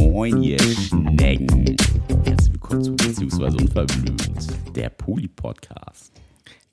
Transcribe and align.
Moin, 0.00 0.42
ihr 0.42 0.58
Schnecken. 0.58 1.76
Herzlich 2.24 2.52
willkommen 2.54 2.82
zu 2.82 2.96
Beziehungsweise 2.96 3.56
Unverblümt, 3.58 4.74
der 4.74 4.90
Poli-Podcast. 4.90 6.12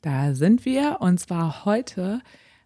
Da 0.01 0.33
sind 0.33 0.65
wir 0.65 0.97
und 1.01 1.19
zwar 1.19 1.65
heute 1.65 2.21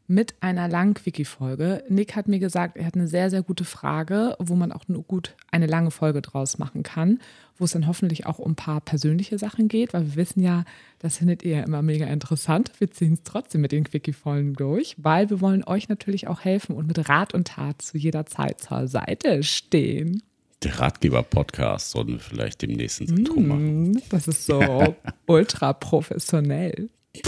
mit 0.08 0.36
einer 0.40 0.70
langen 0.70 0.94
Quickie-Folge. 0.94 1.84
Nick 1.90 2.16
hat 2.16 2.28
mir 2.30 2.40
gesagt, 2.40 2.78
er 2.78 2.86
hat 2.86 2.96
eine 2.96 3.08
sehr, 3.10 3.30
sehr 3.30 3.44
gute 3.44 3.66
Frage, 3.66 4.36
wo 4.40 4.56
man 4.56 4.72
auch 4.72 4.88
nur 4.88 5.04
gut 5.04 5.36
eine 5.52 5.68
lange 5.68 5.92
Folge 5.92 6.22
draus 6.22 6.58
machen 6.58 6.84
kann, 6.84 7.20
wo 7.58 7.66
es 7.66 7.72
dann 7.72 7.88
hoffentlich 7.88 8.26
auch 8.26 8.40
um 8.40 8.52
ein 8.52 8.56
paar 8.56 8.80
persönliche 8.80 9.38
Sachen 9.38 9.68
geht, 9.68 9.94
weil 9.94 10.06
wir 10.06 10.16
wissen 10.16 10.42
ja, 10.42 10.64
das 11.00 11.18
findet 11.18 11.44
ihr 11.44 11.58
ja 11.58 11.64
immer 11.64 11.82
mega 11.82 12.06
interessant. 12.06 12.72
Wir 12.80 12.90
ziehen 12.90 13.14
es 13.14 13.24
trotzdem 13.24 13.60
mit 13.62 13.74
den 13.74 13.84
Quickie-Folgen 13.84 14.54
durch, 14.54 14.96
weil 14.98 15.30
wir 15.30 15.42
wollen 15.42 15.66
euch 15.66 15.90
natürlich 15.90 16.28
auch 16.28 16.40
helfen 16.42 16.76
und 16.76 16.88
mit 16.88 17.10
Rat 17.10 17.34
und 17.34 17.50
Tat 17.50 17.82
zu 17.82 17.98
jeder 17.98 18.26
Zeit 18.26 18.62
zur 18.62 18.88
Seite 18.88 19.44
stehen. 19.44 20.24
Der 20.64 20.80
Ratgeber-Podcast 20.80 21.92
sollten 21.92 22.14
wir 22.14 22.20
vielleicht 22.20 22.62
demnächst 22.62 23.02
ins 23.02 23.12
Intro 23.12 23.40
machen. 23.42 23.92
Mm, 23.92 24.02
Das 24.10 24.28
ist 24.28 24.46
so 24.46 24.96
ultra 25.28 25.74
professionell. 25.74 26.90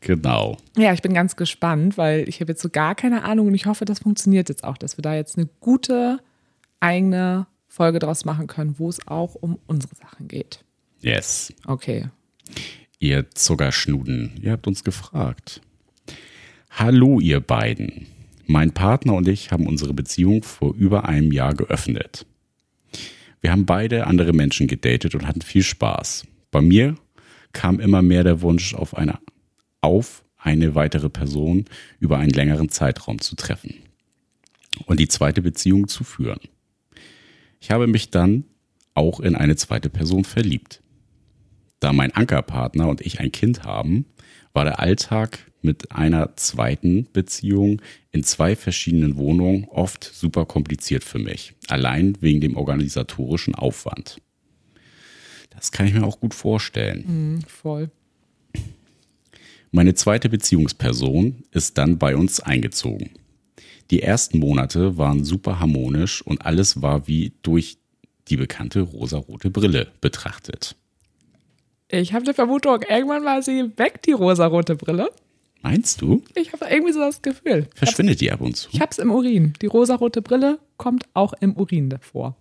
Genau. 0.00 0.56
Ja, 0.76 0.92
ich 0.92 1.02
bin 1.02 1.14
ganz 1.14 1.36
gespannt, 1.36 1.98
weil 1.98 2.28
ich 2.28 2.40
habe 2.40 2.52
jetzt 2.52 2.62
so 2.62 2.68
gar 2.68 2.94
keine 2.94 3.24
Ahnung 3.24 3.48
und 3.48 3.54
ich 3.54 3.66
hoffe, 3.66 3.84
das 3.84 4.00
funktioniert 4.00 4.48
jetzt 4.48 4.64
auch, 4.64 4.76
dass 4.76 4.98
wir 4.98 5.02
da 5.02 5.14
jetzt 5.14 5.36
eine 5.36 5.48
gute 5.60 6.18
eigene 6.80 7.46
Folge 7.68 7.98
draus 7.98 8.24
machen 8.24 8.46
können, 8.46 8.78
wo 8.78 8.88
es 8.88 9.06
auch 9.06 9.34
um 9.34 9.58
unsere 9.66 9.94
Sachen 9.94 10.28
geht. 10.28 10.64
Yes. 11.00 11.52
Okay. 11.66 12.08
Ihr 12.98 13.30
Zuckerschnuden, 13.30 14.32
ihr 14.40 14.52
habt 14.52 14.66
uns 14.66 14.84
gefragt. 14.84 15.60
Hallo, 16.70 17.20
ihr 17.20 17.40
beiden. 17.40 18.06
Mein 18.46 18.72
Partner 18.72 19.14
und 19.14 19.28
ich 19.28 19.50
haben 19.50 19.66
unsere 19.66 19.94
Beziehung 19.94 20.42
vor 20.42 20.74
über 20.74 21.08
einem 21.08 21.32
Jahr 21.32 21.54
geöffnet. 21.54 22.26
Wir 23.40 23.50
haben 23.50 23.66
beide 23.66 24.06
andere 24.06 24.32
Menschen 24.32 24.68
gedatet 24.68 25.14
und 25.14 25.26
hatten 25.26 25.42
viel 25.42 25.62
Spaß. 25.62 26.26
Bei 26.50 26.60
mir 26.60 26.94
kam 27.52 27.80
immer 27.80 28.02
mehr 28.02 28.24
der 28.24 28.40
Wunsch 28.40 28.74
auf 28.74 28.96
eine, 28.96 29.18
auf 29.82 30.24
eine 30.38 30.74
weitere 30.74 31.10
Person 31.10 31.66
über 32.00 32.18
einen 32.18 32.32
längeren 32.32 32.70
Zeitraum 32.70 33.20
zu 33.20 33.36
treffen 33.36 33.74
und 34.86 34.98
die 34.98 35.08
zweite 35.08 35.42
Beziehung 35.42 35.88
zu 35.88 36.04
führen. 36.04 36.40
Ich 37.60 37.70
habe 37.70 37.86
mich 37.86 38.10
dann 38.10 38.44
auch 38.94 39.20
in 39.20 39.36
eine 39.36 39.56
zweite 39.56 39.88
Person 39.90 40.24
verliebt. 40.24 40.82
Da 41.80 41.92
mein 41.92 42.12
Ankerpartner 42.12 42.88
und 42.88 43.00
ich 43.00 43.20
ein 43.20 43.32
Kind 43.32 43.64
haben, 43.64 44.06
war 44.52 44.64
der 44.64 44.80
Alltag 44.80 45.50
mit 45.62 45.92
einer 45.92 46.36
zweiten 46.36 47.08
Beziehung 47.12 47.80
in 48.10 48.24
zwei 48.24 48.56
verschiedenen 48.56 49.16
Wohnungen 49.16 49.64
oft 49.68 50.04
super 50.04 50.44
kompliziert 50.44 51.04
für 51.04 51.18
mich. 51.18 51.54
Allein 51.68 52.16
wegen 52.20 52.40
dem 52.40 52.56
organisatorischen 52.56 53.54
Aufwand. 53.54 54.20
Das 55.50 55.70
kann 55.70 55.86
ich 55.86 55.94
mir 55.94 56.04
auch 56.04 56.20
gut 56.20 56.34
vorstellen. 56.34 57.04
Mhm, 57.06 57.42
voll. 57.42 57.90
Meine 59.74 59.94
zweite 59.94 60.28
Beziehungsperson 60.28 61.44
ist 61.50 61.78
dann 61.78 61.96
bei 61.96 62.14
uns 62.14 62.40
eingezogen. 62.40 63.10
Die 63.90 64.02
ersten 64.02 64.38
Monate 64.38 64.98
waren 64.98 65.24
super 65.24 65.60
harmonisch 65.60 66.20
und 66.20 66.44
alles 66.44 66.82
war 66.82 67.08
wie 67.08 67.32
durch 67.40 67.78
die 68.28 68.36
bekannte 68.36 68.82
rosarote 68.82 69.48
Brille 69.50 69.88
betrachtet. 70.02 70.76
Ich 71.88 72.12
habe 72.12 72.26
eine 72.26 72.34
Vermutung, 72.34 72.82
irgendwann 72.86 73.24
war 73.24 73.40
sie 73.40 73.70
weg, 73.78 74.02
die 74.02 74.12
rosarote 74.12 74.76
Brille. 74.76 75.08
Meinst 75.62 76.02
du? 76.02 76.22
Ich 76.34 76.52
habe 76.52 76.66
irgendwie 76.70 76.92
so 76.92 77.00
das 77.00 77.22
Gefühl. 77.22 77.66
Verschwindet 77.74 78.20
die 78.20 78.30
ab 78.30 78.42
und 78.42 78.54
zu? 78.54 78.68
Ich 78.72 78.80
habe 78.80 78.90
es 78.90 78.98
im 78.98 79.10
Urin. 79.10 79.54
Die 79.62 79.66
rosarote 79.66 80.20
Brille 80.20 80.58
kommt 80.76 81.04
auch 81.14 81.32
im 81.40 81.56
Urin 81.56 81.88
davor. 81.88 82.36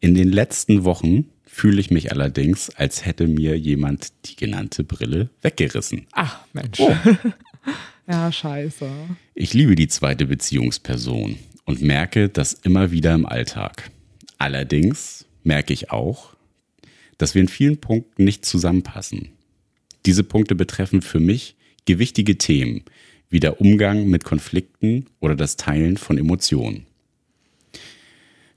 In 0.00 0.14
den 0.16 0.32
letzten 0.32 0.82
Wochen 0.82 1.28
fühle 1.58 1.80
ich 1.80 1.90
mich 1.90 2.12
allerdings, 2.12 2.70
als 2.70 3.04
hätte 3.04 3.26
mir 3.26 3.58
jemand 3.58 4.12
die 4.26 4.36
genannte 4.36 4.84
Brille 4.84 5.28
weggerissen. 5.42 6.06
Ach, 6.12 6.40
Mensch. 6.52 6.78
Oh. 6.78 6.94
Ja, 8.10 8.32
scheiße. 8.32 8.88
Ich 9.34 9.52
liebe 9.52 9.74
die 9.74 9.88
zweite 9.88 10.24
Beziehungsperson 10.24 11.36
und 11.66 11.82
merke 11.82 12.30
das 12.30 12.54
immer 12.54 12.90
wieder 12.90 13.14
im 13.14 13.26
Alltag. 13.26 13.90
Allerdings 14.38 15.26
merke 15.44 15.74
ich 15.74 15.90
auch, 15.90 16.34
dass 17.18 17.34
wir 17.34 17.42
in 17.42 17.48
vielen 17.48 17.76
Punkten 17.76 18.24
nicht 18.24 18.46
zusammenpassen. 18.46 19.28
Diese 20.06 20.24
Punkte 20.24 20.54
betreffen 20.54 21.02
für 21.02 21.20
mich 21.20 21.54
gewichtige 21.84 22.38
Themen, 22.38 22.82
wie 23.28 23.40
der 23.40 23.60
Umgang 23.60 24.06
mit 24.06 24.24
Konflikten 24.24 25.04
oder 25.20 25.34
das 25.34 25.56
Teilen 25.56 25.98
von 25.98 26.16
Emotionen. 26.16 26.86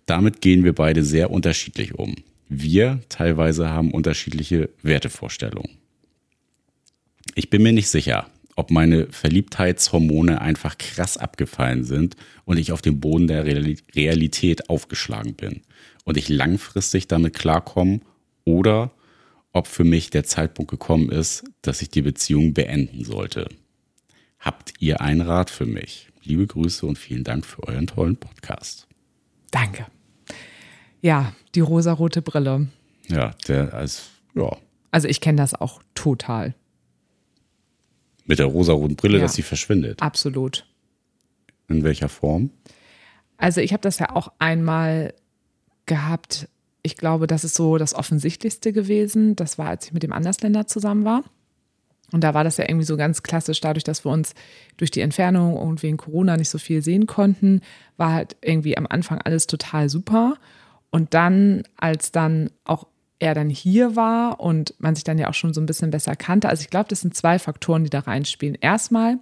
Damit 0.06 0.40
gehen 0.40 0.63
wir 0.63 0.73
beide 0.73 1.03
sehr 1.03 1.29
unterschiedlich 1.29 1.95
um. 1.95 2.16
Wir 2.53 3.00
teilweise 3.07 3.69
haben 3.69 3.91
unterschiedliche 3.91 4.72
Wertevorstellungen. 4.81 5.78
Ich 7.34 7.50
bin 7.50 7.63
mir 7.63 7.72
nicht 7.72 7.88
sicher, 7.88 8.29
ob 8.57 8.72
meine 8.72 9.07
Verliebtheitshormone 9.09 10.41
einfach 10.41 10.78
krass 10.78 11.16
abgefallen 11.16 11.85
sind 11.85 12.17
und 12.44 12.57
ich 12.57 12.73
auf 12.73 12.81
dem 12.81 13.00
Boden 13.00 13.28
der 13.28 13.45
Reali- 13.45 13.81
Realität 13.95 14.69
aufgeschlagen 14.69 15.35
bin 15.35 15.61
und 16.03 16.17
ich 16.17 16.28
langfristig 16.28 17.07
damit 17.07 17.35
klarkomme 17.35 18.01
oder 18.44 18.91
ob 19.53 19.66
für 19.66 19.85
mich 19.85 20.09
der 20.09 20.25
Zeitpunkt 20.25 20.72
gekommen 20.72 21.09
ist, 21.09 21.45
dass 21.61 21.81
ich 21.81 21.90
die 21.90 22.01
Beziehung 22.01 22.53
beenden 22.53 23.06
sollte. 23.06 23.47
Habt 24.40 24.73
ihr 24.79 25.00
einen 25.00 25.22
Rat 25.22 25.51
für 25.51 25.66
mich? 25.66 26.09
Liebe 26.22 26.47
Grüße 26.47 26.85
und 26.85 26.97
vielen 26.97 27.23
Dank 27.23 27.45
für 27.45 27.63
euren 27.63 27.88
tollen 27.88 28.17
Podcast. 28.17 28.90
Danke. 29.51 29.85
Ja, 31.01 31.34
die 31.56 31.59
rosarote 31.62 32.22
Brille. 32.22 32.67
Ja, 33.07 33.31
der 33.47 33.73
als 33.73 34.09
ja 34.35 34.56
Also 34.91 35.07
ich 35.07 35.19
kenne 35.22 35.38
das 35.38 35.53
auch 35.53 35.81
total. 35.95 36.53
mit 38.25 38.39
der 38.39 38.45
rosaroten 38.45 38.95
Brille, 38.95 39.17
Ja. 39.17 39.23
dass 39.23 39.34
sie 39.34 39.41
verschwindet. 39.41 40.01
Absolut. 40.01 40.66
In 41.67 41.84
welcher 41.84 42.07
Form? 42.07 42.51
Also 43.38 43.59
ich 43.61 43.73
habe 43.73 43.81
das 43.81 44.00
ja 44.00 44.16
auch 44.16 44.31
einmal 44.40 45.13
gehabt. 45.85 46.47
Ich 46.84 46.95
glaube, 46.95 47.28
das 47.28 47.44
ist 47.44 47.56
so 47.56 47.78
das 47.78 47.94
Offensichtlichste 47.94 48.72
gewesen. 48.72 49.35
Das 49.35 49.57
war, 49.57 49.67
als 49.67 49.88
ich 49.88 49.94
mit 49.94 50.03
dem 50.03 50.13
Andersländer 50.13 50.67
zusammen 50.67 51.03
war. 51.03 51.23
Und 52.13 52.23
da 52.23 52.34
war 52.34 52.44
das 52.44 52.57
ja 52.57 52.66
irgendwie 52.67 52.85
so 52.85 52.95
ganz 52.97 53.23
klassisch, 53.23 53.59
dadurch, 53.61 53.84
dass 53.84 54.06
wir 54.06 54.11
uns 54.11 54.34
durch 54.78 54.91
die 54.91 55.01
Entfernung 55.01 55.56
und 55.57 55.81
wegen 55.81 55.97
Corona 55.97 56.38
nicht 56.38 56.50
so 56.50 56.57
viel 56.57 56.81
sehen 56.81 57.07
konnten, 57.07 57.61
war 57.97 58.13
halt 58.13 58.35
irgendwie 58.41 58.78
am 58.78 58.85
Anfang 58.88 59.19
alles 59.22 59.47
total 59.47 59.90
super. 59.90 60.35
Und 60.91 61.13
dann, 61.13 61.63
als 61.78 62.12
dann 62.12 62.52
auch 62.63 62.85
er 63.19 63.34
dann 63.34 63.50
hier 63.50 63.96
war 63.96 64.40
und 64.40 64.74
man 64.79 64.96
sich 64.96 65.03
dann 65.03 65.18
ja 65.18 65.29
auch 65.29 65.34
schon 65.34 65.53
so 65.53 65.62
ein 65.62 65.66
bisschen 65.66 65.91
besser 65.91 66.16
kannte, 66.16 66.50
also 66.50 66.62
ich 66.62 66.69
glaube, 66.69 66.90
das 66.90 67.02
sind 67.02 67.16
zwei 67.16 67.40
Faktoren, 67.40 67.84
die 67.84 67.90
da 67.90 68.00
reinspielen. 68.00 68.57
Erstmal, 68.59 69.19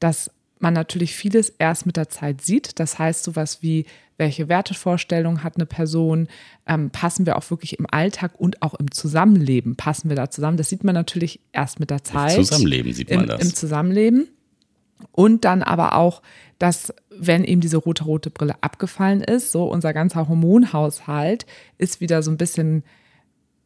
dass 0.00 0.30
man 0.58 0.74
natürlich 0.74 1.14
vieles 1.14 1.50
erst 1.50 1.86
mit 1.86 1.96
der 1.96 2.08
Zeit 2.08 2.40
sieht. 2.40 2.78
Das 2.78 2.98
heißt, 2.98 3.24
sowas 3.24 3.62
wie, 3.62 3.84
welche 4.16 4.48
Wertevorstellung 4.48 5.42
hat 5.42 5.56
eine 5.56 5.66
Person, 5.66 6.28
ähm, 6.66 6.90
passen 6.90 7.26
wir 7.26 7.36
auch 7.36 7.50
wirklich 7.50 7.78
im 7.78 7.86
Alltag 7.90 8.32
und 8.38 8.62
auch 8.62 8.74
im 8.74 8.92
Zusammenleben, 8.92 9.74
passen 9.74 10.08
wir 10.08 10.16
da 10.16 10.30
zusammen. 10.30 10.56
Das 10.56 10.68
sieht 10.68 10.84
man 10.84 10.94
natürlich 10.94 11.40
erst 11.52 11.80
mit 11.80 11.90
der 11.90 12.04
Zeit. 12.04 12.32
Zusammenleben 12.32 12.92
sieht 12.92 13.10
man 13.10 13.22
im, 13.22 13.26
das. 13.26 13.42
Im 13.42 13.54
Zusammenleben. 13.54 14.28
Und 15.10 15.44
dann 15.44 15.62
aber 15.62 15.96
auch, 15.96 16.22
dass 16.58 16.94
wenn 17.10 17.44
eben 17.44 17.60
diese 17.60 17.76
rote, 17.76 18.04
rote 18.04 18.30
Brille 18.30 18.54
abgefallen 18.60 19.20
ist, 19.20 19.52
so 19.52 19.64
unser 19.64 19.92
ganzer 19.92 20.28
Hormonhaushalt 20.28 21.46
ist 21.78 22.00
wieder 22.00 22.22
so 22.22 22.30
ein 22.30 22.36
bisschen 22.36 22.84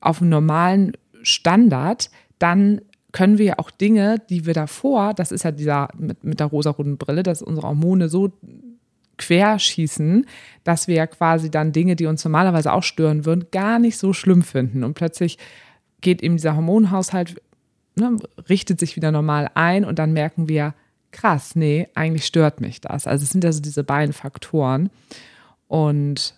auf 0.00 0.20
einem 0.20 0.30
normalen 0.30 0.92
Standard, 1.22 2.10
dann 2.38 2.80
können 3.12 3.38
wir 3.38 3.46
ja 3.46 3.58
auch 3.58 3.70
Dinge, 3.70 4.16
die 4.28 4.46
wir 4.46 4.54
davor, 4.54 5.14
das 5.14 5.32
ist 5.32 5.42
ja 5.42 5.50
dieser 5.50 5.88
mit, 5.96 6.22
mit 6.22 6.40
der 6.40 6.48
rosaroten 6.48 6.98
Brille, 6.98 7.22
dass 7.22 7.42
unsere 7.42 7.68
Hormone 7.68 8.08
so 8.08 8.32
querschießen, 9.18 10.26
dass 10.64 10.88
wir 10.88 10.96
ja 10.96 11.06
quasi 11.06 11.50
dann 11.50 11.72
Dinge, 11.72 11.96
die 11.96 12.06
uns 12.06 12.24
normalerweise 12.24 12.72
auch 12.72 12.82
stören 12.82 13.24
würden, 13.24 13.46
gar 13.50 13.78
nicht 13.78 13.96
so 13.96 14.12
schlimm 14.12 14.42
finden. 14.42 14.84
Und 14.84 14.94
plötzlich 14.94 15.38
geht 16.00 16.22
eben 16.22 16.36
dieser 16.36 16.56
Hormonhaushalt, 16.56 17.40
ne, 17.96 18.16
richtet 18.48 18.80
sich 18.80 18.96
wieder 18.96 19.12
normal 19.12 19.50
ein 19.54 19.84
und 19.84 19.98
dann 19.98 20.12
merken 20.12 20.48
wir, 20.48 20.74
krass, 21.12 21.56
nee, 21.56 21.88
eigentlich 21.94 22.26
stört 22.26 22.60
mich 22.60 22.80
das. 22.80 23.06
Also 23.06 23.24
es 23.24 23.30
sind 23.30 23.44
ja 23.44 23.52
so 23.52 23.60
diese 23.60 23.84
beiden 23.84 24.12
Faktoren. 24.12 24.90
Und 25.68 26.34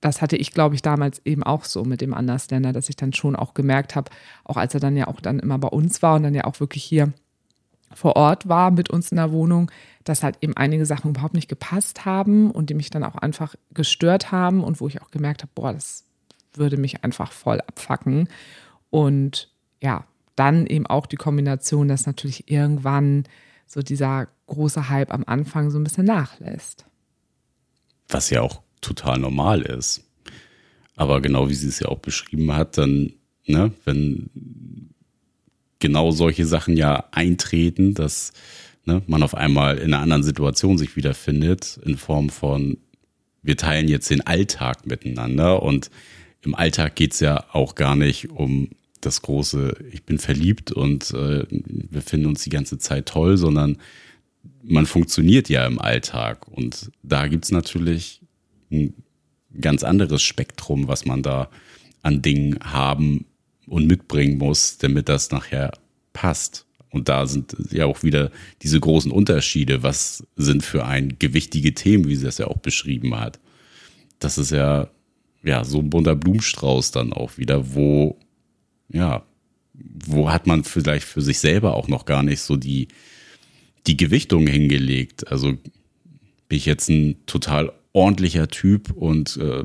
das 0.00 0.22
hatte 0.22 0.36
ich, 0.36 0.52
glaube 0.52 0.74
ich, 0.74 0.82
damals 0.82 1.20
eben 1.24 1.42
auch 1.42 1.64
so 1.64 1.84
mit 1.84 2.00
dem 2.00 2.14
Andersländer, 2.14 2.72
dass 2.72 2.88
ich 2.88 2.96
dann 2.96 3.12
schon 3.12 3.36
auch 3.36 3.54
gemerkt 3.54 3.96
habe, 3.96 4.10
auch 4.44 4.56
als 4.56 4.74
er 4.74 4.80
dann 4.80 4.96
ja 4.96 5.08
auch 5.08 5.20
dann 5.20 5.40
immer 5.40 5.58
bei 5.58 5.68
uns 5.68 6.02
war 6.02 6.16
und 6.16 6.22
dann 6.22 6.34
ja 6.34 6.44
auch 6.44 6.60
wirklich 6.60 6.84
hier 6.84 7.12
vor 7.94 8.16
Ort 8.16 8.48
war 8.48 8.70
mit 8.70 8.90
uns 8.90 9.10
in 9.10 9.16
der 9.16 9.32
Wohnung, 9.32 9.70
dass 10.04 10.22
halt 10.22 10.38
eben 10.40 10.56
einige 10.56 10.86
Sachen 10.86 11.10
überhaupt 11.10 11.34
nicht 11.34 11.48
gepasst 11.48 12.04
haben 12.04 12.50
und 12.50 12.70
die 12.70 12.74
mich 12.74 12.90
dann 12.90 13.04
auch 13.04 13.16
einfach 13.16 13.54
gestört 13.72 14.32
haben 14.32 14.62
und 14.62 14.80
wo 14.80 14.88
ich 14.88 15.00
auch 15.02 15.10
gemerkt 15.10 15.42
habe, 15.42 15.52
boah, 15.54 15.72
das 15.72 16.04
würde 16.54 16.76
mich 16.76 17.04
einfach 17.04 17.32
voll 17.32 17.60
abfacken. 17.60 18.28
Und 18.90 19.50
ja, 19.82 20.04
dann 20.36 20.66
eben 20.66 20.86
auch 20.86 21.06
die 21.06 21.16
Kombination, 21.16 21.88
dass 21.88 22.06
natürlich 22.06 22.50
irgendwann 22.50 23.24
so 23.66 23.82
dieser 23.82 24.28
große 24.46 24.88
Hype 24.88 25.12
am 25.12 25.24
Anfang 25.26 25.70
so 25.70 25.78
ein 25.78 25.84
bisschen 25.84 26.06
nachlässt. 26.06 26.86
Was 28.08 28.30
ja 28.30 28.40
auch 28.40 28.62
total 28.80 29.18
normal 29.18 29.62
ist. 29.62 30.04
Aber 30.94 31.20
genau 31.20 31.48
wie 31.48 31.54
sie 31.54 31.68
es 31.68 31.80
ja 31.80 31.88
auch 31.88 31.98
beschrieben 31.98 32.52
hat, 32.52 32.78
dann, 32.78 33.12
ne, 33.46 33.72
wenn 33.84 34.30
genau 35.78 36.10
solche 36.10 36.46
Sachen 36.46 36.76
ja 36.76 37.04
eintreten, 37.10 37.94
dass 37.94 38.32
ne, 38.86 39.02
man 39.06 39.22
auf 39.22 39.34
einmal 39.34 39.78
in 39.78 39.92
einer 39.92 40.02
anderen 40.02 40.22
Situation 40.22 40.78
sich 40.78 40.96
wiederfindet, 40.96 41.78
in 41.84 41.96
Form 41.96 42.30
von, 42.30 42.78
wir 43.42 43.56
teilen 43.56 43.88
jetzt 43.88 44.08
den 44.08 44.26
Alltag 44.26 44.86
miteinander 44.86 45.62
und 45.62 45.90
im 46.42 46.54
Alltag 46.54 46.94
geht's 46.94 47.20
ja 47.20 47.44
auch 47.52 47.74
gar 47.74 47.96
nicht 47.96 48.30
um 48.30 48.70
das 49.00 49.22
große, 49.22 49.76
ich 49.92 50.04
bin 50.04 50.18
verliebt 50.18 50.72
und 50.72 51.12
äh, 51.12 51.44
wir 51.50 52.02
finden 52.02 52.26
uns 52.26 52.42
die 52.42 52.50
ganze 52.50 52.78
Zeit 52.78 53.06
toll, 53.06 53.36
sondern 53.36 53.78
man 54.62 54.86
funktioniert 54.86 55.48
ja 55.48 55.66
im 55.66 55.80
Alltag. 55.80 56.48
Und 56.48 56.90
da 57.02 57.28
gibt's 57.28 57.50
natürlich 57.50 58.20
ein 58.70 58.94
ganz 59.60 59.84
anderes 59.84 60.22
Spektrum, 60.22 60.88
was 60.88 61.04
man 61.04 61.22
da 61.22 61.50
an 62.02 62.22
Dingen 62.22 62.58
haben 62.62 63.26
und 63.66 63.86
mitbringen 63.86 64.38
muss, 64.38 64.78
damit 64.78 65.08
das 65.08 65.30
nachher 65.30 65.72
passt. 66.12 66.66
Und 66.90 67.08
da 67.08 67.26
sind 67.26 67.54
ja 67.70 67.86
auch 67.86 68.02
wieder 68.02 68.30
diese 68.62 68.80
großen 68.80 69.10
Unterschiede. 69.10 69.82
Was 69.82 70.26
sind 70.36 70.64
für 70.64 70.86
ein 70.86 71.18
gewichtige 71.18 71.74
Themen, 71.74 72.08
wie 72.08 72.16
sie 72.16 72.24
das 72.24 72.38
ja 72.38 72.46
auch 72.46 72.58
beschrieben 72.58 73.18
hat. 73.18 73.38
Das 74.18 74.38
ist 74.38 74.50
ja, 74.50 74.88
ja, 75.42 75.64
so 75.64 75.80
ein 75.80 75.90
bunter 75.90 76.16
Blumenstrauß 76.16 76.92
dann 76.92 77.12
auch 77.12 77.36
wieder, 77.38 77.74
wo, 77.74 78.18
ja, 78.88 79.24
wo 79.74 80.30
hat 80.30 80.46
man 80.46 80.64
vielleicht 80.64 81.06
für 81.06 81.22
sich 81.22 81.38
selber 81.38 81.74
auch 81.74 81.88
noch 81.88 82.04
gar 82.04 82.22
nicht 82.22 82.40
so 82.40 82.56
die, 82.56 82.88
die 83.86 83.96
Gewichtung 83.96 84.46
hingelegt. 84.46 85.30
Also 85.30 85.52
bin 86.48 86.58
ich 86.58 86.66
jetzt 86.66 86.88
ein 86.88 87.16
total 87.26 87.72
ordentlicher 87.92 88.48
Typ 88.48 88.92
und 88.92 89.36
äh, 89.36 89.64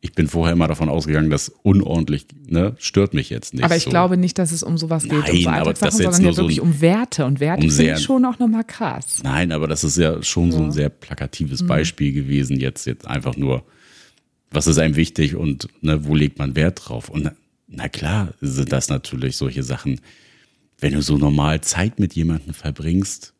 ich 0.00 0.12
bin 0.12 0.28
vorher 0.28 0.52
immer 0.52 0.68
davon 0.68 0.90
ausgegangen, 0.90 1.30
dass 1.30 1.48
unordentlich 1.62 2.26
ne, 2.46 2.76
stört 2.78 3.14
mich 3.14 3.30
jetzt 3.30 3.54
nicht. 3.54 3.64
Aber 3.64 3.74
ich 3.74 3.84
so. 3.84 3.90
glaube 3.90 4.18
nicht, 4.18 4.38
dass 4.38 4.52
es 4.52 4.62
um 4.62 4.76
sowas 4.76 5.04
geht, 5.04 5.12
Nein, 5.12 5.30
um 5.30 5.42
so 5.42 5.48
aber 5.48 5.72
das 5.72 5.96
sondern 5.96 6.22
ja 6.22 6.36
wirklich 6.36 6.56
so 6.56 6.62
um 6.62 6.80
Werte. 6.82 7.24
Und 7.24 7.40
Werte 7.40 7.66
um 7.66 7.80
ich 7.80 8.00
schon 8.00 8.24
auch 8.26 8.38
nochmal 8.38 8.64
krass. 8.64 9.22
Nein, 9.24 9.50
aber 9.50 9.66
das 9.66 9.82
ist 9.82 9.96
ja 9.96 10.22
schon 10.22 10.52
so 10.52 10.62
ein 10.62 10.72
sehr 10.72 10.90
plakatives 10.90 11.62
Mhm. 11.62 11.68
Beispiel 11.68 12.12
gewesen. 12.12 12.60
Jetzt, 12.60 12.86
jetzt 12.86 13.06
einfach 13.06 13.38
nur, 13.38 13.64
was 14.50 14.66
ist 14.66 14.76
einem 14.76 14.96
wichtig 14.96 15.36
und 15.36 15.68
ne, 15.80 16.04
wo 16.04 16.14
legt 16.14 16.38
man 16.38 16.54
Wert 16.54 16.82
drauf? 16.84 17.08
Und 17.08 17.30
na, 17.66 17.88
klar 17.88 18.34
sind 18.40 18.72
das 18.72 18.88
natürlich 18.88 19.36
solche 19.36 19.62
Sachen, 19.62 20.00
wenn 20.78 20.92
du 20.92 21.02
so 21.02 21.16
normal 21.16 21.60
Zeit 21.62 21.98
mit 21.98 22.14
jemandem 22.14 22.54
verbringst, 22.54 23.32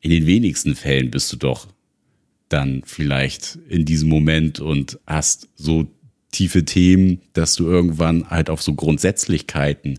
in 0.00 0.10
den 0.10 0.26
wenigsten 0.26 0.74
Fällen 0.76 1.10
bist 1.10 1.32
du 1.32 1.36
doch 1.36 1.68
dann 2.48 2.82
vielleicht 2.84 3.58
in 3.68 3.84
diesem 3.84 4.08
Moment 4.08 4.60
und 4.60 4.98
hast 5.06 5.48
so 5.56 5.86
tiefe 6.30 6.64
Themen, 6.64 7.20
dass 7.32 7.54
du 7.54 7.66
irgendwann 7.66 8.28
halt 8.30 8.50
auf 8.50 8.62
so 8.62 8.74
Grundsätzlichkeiten, 8.74 9.98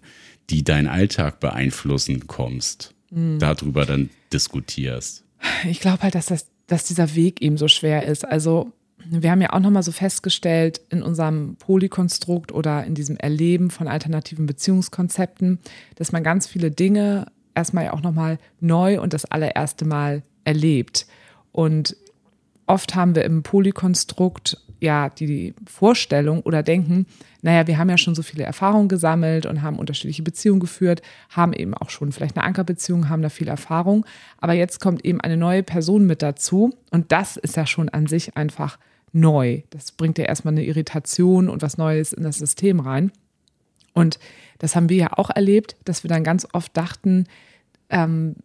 die 0.49 0.63
deinen 0.63 0.87
Alltag 0.87 1.39
beeinflussen, 1.39 2.27
kommst, 2.27 2.93
Mhm. 3.11 3.39
darüber 3.39 3.85
dann 3.85 4.09
diskutierst. 4.33 5.23
Ich 5.69 5.79
glaube 5.79 6.03
halt, 6.03 6.15
dass, 6.15 6.25
das, 6.27 6.47
dass 6.67 6.85
dieser 6.85 7.15
Weg 7.15 7.41
eben 7.41 7.57
so 7.57 7.67
schwer 7.67 8.03
ist. 8.05 8.25
Also 8.25 8.71
wir 9.09 9.31
haben 9.31 9.41
ja 9.41 9.53
auch 9.53 9.59
nochmal 9.59 9.83
so 9.83 9.91
festgestellt 9.91 10.81
in 10.89 11.03
unserem 11.03 11.55
Polykonstrukt 11.57 12.51
oder 12.51 12.83
in 12.85 12.95
diesem 12.95 13.17
Erleben 13.17 13.69
von 13.69 13.87
alternativen 13.87 14.45
Beziehungskonzepten, 14.45 15.59
dass 15.95 16.11
man 16.11 16.23
ganz 16.23 16.47
viele 16.47 16.71
Dinge 16.71 17.27
erstmal 17.53 17.85
ja 17.85 17.93
auch 17.93 18.01
nochmal 18.01 18.37
neu 18.59 18.99
und 18.99 19.13
das 19.13 19.25
allererste 19.25 19.85
Mal 19.85 20.23
erlebt. 20.43 21.07
Und 21.51 21.95
oft 22.67 22.95
haben 22.95 23.15
wir 23.15 23.23
im 23.25 23.43
Polykonstrukt 23.43 24.57
ja 24.81 25.09
die 25.09 25.53
Vorstellung 25.65 26.41
oder 26.41 26.63
denken, 26.63 27.05
naja, 27.41 27.67
wir 27.67 27.77
haben 27.77 27.89
ja 27.89 27.97
schon 27.97 28.15
so 28.15 28.23
viele 28.23 28.43
Erfahrungen 28.43 28.89
gesammelt 28.89 29.45
und 29.45 29.61
haben 29.61 29.79
unterschiedliche 29.79 30.23
Beziehungen 30.23 30.59
geführt, 30.59 31.01
haben 31.29 31.53
eben 31.53 31.73
auch 31.73 31.89
schon 31.89 32.11
vielleicht 32.11 32.35
eine 32.35 32.45
Ankerbeziehung, 32.45 33.07
haben 33.07 33.21
da 33.21 33.29
viel 33.29 33.47
Erfahrung. 33.47 34.05
Aber 34.37 34.53
jetzt 34.53 34.79
kommt 34.79 35.05
eben 35.05 35.21
eine 35.21 35.37
neue 35.37 35.63
Person 35.63 36.05
mit 36.05 36.21
dazu 36.21 36.73
und 36.91 37.11
das 37.11 37.37
ist 37.37 37.55
ja 37.55 37.65
schon 37.65 37.89
an 37.89 38.07
sich 38.07 38.35
einfach 38.35 38.77
neu. 39.15 39.61
Das 39.69 39.91
bringt 39.91 40.17
ja 40.17 40.25
erstmal 40.25 40.53
eine 40.53 40.65
Irritation 40.65 41.49
und 41.49 41.61
was 41.61 41.77
Neues 41.77 42.13
in 42.13 42.23
das 42.23 42.37
System 42.37 42.79
rein. 42.79 43.11
Und 43.93 44.19
das 44.59 44.75
haben 44.75 44.89
wir 44.89 44.97
ja 44.97 45.13
auch 45.13 45.29
erlebt, 45.29 45.77
dass 45.85 46.03
wir 46.03 46.09
dann 46.09 46.23
ganz 46.23 46.45
oft 46.51 46.75
dachten, 46.75 47.25
ähm, 47.89 48.35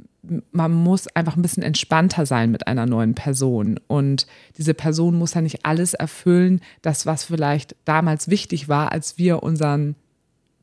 man 0.53 0.73
muss 0.73 1.09
einfach 1.09 1.37
ein 1.37 1.43
bisschen 1.43 1.63
entspannter 1.63 2.27
sein 2.27 2.51
mit 2.51 2.67
einer 2.67 2.87
neuen 2.87 3.15
Person. 3.15 3.81
Und 3.87 4.27
diese 4.59 4.75
Person 4.75 5.19
muss 5.19 5.35
ja 5.35 5.41
nicht 5.41 5.65
alles 5.65 5.95
erfüllen, 5.95 6.61
das, 6.83 7.07
was 7.07 7.25
vielleicht 7.25 7.75
damals 7.85 8.29
wichtig 8.29 8.69
war, 8.69 8.93
als 8.93 9.19
wir 9.19 9.43
unseren 9.43 9.97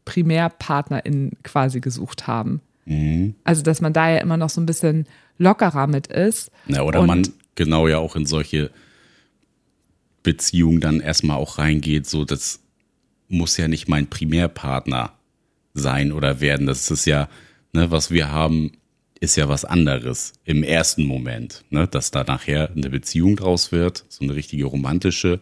PrimärpartnerInnen 0.06 1.38
quasi 1.44 1.82
gesucht 1.82 2.28
haben. 2.28 2.62
Also, 3.44 3.64
dass 3.64 3.82
man 3.82 3.94
da 3.94 4.10
ja 4.10 4.18
immer 4.20 4.38
noch 4.38 4.50
so 4.50 4.62
ein 4.62 4.66
bisschen 4.66 5.06
lockerer 5.38 5.88
mit 5.88 6.08
ist. 6.08 6.52
Ja, 6.68 6.84
oder 6.84 7.06
man 7.06 7.28
genau 7.56 7.88
ja 7.88 7.98
auch 7.98 8.16
in 8.16 8.26
solche 8.26 8.72
Beziehungen 10.28 10.82
dann 10.82 11.00
erstmal 11.00 11.38
auch 11.38 11.58
reingeht, 11.58 12.06
so 12.06 12.26
das 12.26 12.60
muss 13.30 13.56
ja 13.56 13.70
nicht 13.70 13.88
mein 13.88 14.08
Primärpartner 14.08 15.14
sein 15.74 16.12
oder 16.12 16.42
werden. 16.42 16.68
Das 16.68 16.92
ist 16.92 17.06
ja, 17.06 17.30
ne, 17.72 17.92
was 17.92 18.12
wir 18.12 18.30
haben, 18.30 18.74
ist 19.22 19.38
ja 19.38 19.48
was 19.48 19.64
anderes 19.64 20.34
im 20.44 20.64
ersten 20.64 21.06
Moment, 21.06 21.64
ne, 21.70 21.88
dass 21.88 22.12
da 22.12 22.26
nachher 22.26 22.72
eine 22.76 22.90
Beziehung 22.90 23.38
draus 23.38 23.72
wird, 23.72 24.04
so 24.10 24.26
eine 24.26 24.36
richtige 24.36 24.66
romantische 24.66 25.40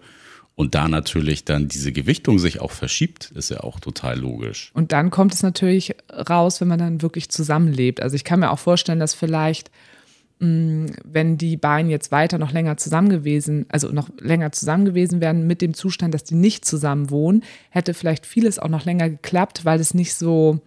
und 0.54 0.76
da 0.76 0.88
natürlich 0.88 1.46
dann 1.46 1.68
diese 1.68 1.92
Gewichtung 1.92 2.38
sich 2.38 2.62
auch 2.62 2.72
verschiebt, 2.72 3.32
ist 3.32 3.50
ja 3.50 3.62
auch 3.62 3.80
total 3.80 4.20
logisch. 4.20 4.70
Und 4.76 4.92
dann 4.92 5.10
kommt 5.10 5.34
es 5.34 5.42
natürlich 5.42 5.96
raus, 6.30 6.62
wenn 6.62 6.68
man 6.68 6.78
dann 6.78 7.02
wirklich 7.02 7.30
zusammenlebt. 7.30 8.04
Also 8.04 8.16
ich 8.16 8.24
kann 8.24 8.40
mir 8.40 8.52
auch 8.52 8.60
vorstellen, 8.60 9.00
dass 9.00 9.16
vielleicht, 9.16 9.72
wenn 10.40 11.38
die 11.38 11.56
beiden 11.56 11.90
jetzt 11.90 12.12
weiter 12.12 12.38
noch 12.38 12.52
länger 12.52 12.76
zusammen 12.76 13.10
gewesen, 13.10 13.66
also 13.70 13.90
noch 13.92 14.10
länger 14.20 14.52
zusammen 14.52 14.84
gewesen 14.84 15.22
wären 15.22 15.48
mit 15.48 15.62
dem 15.62 15.74
Zustand, 15.74 16.14
dass 16.14 16.26
die 16.26 16.36
nicht 16.36 16.66
zusammen 16.66 17.10
wohnen, 17.10 17.44
hätte 17.70 17.94
vielleicht 17.94 18.26
vieles 18.26 18.60
auch 18.60 18.68
noch 18.68 18.86
länger 18.86 19.10
geklappt, 19.10 19.64
weil 19.64 19.80
es 19.80 19.94
nicht 19.94 20.14
so 20.14 20.60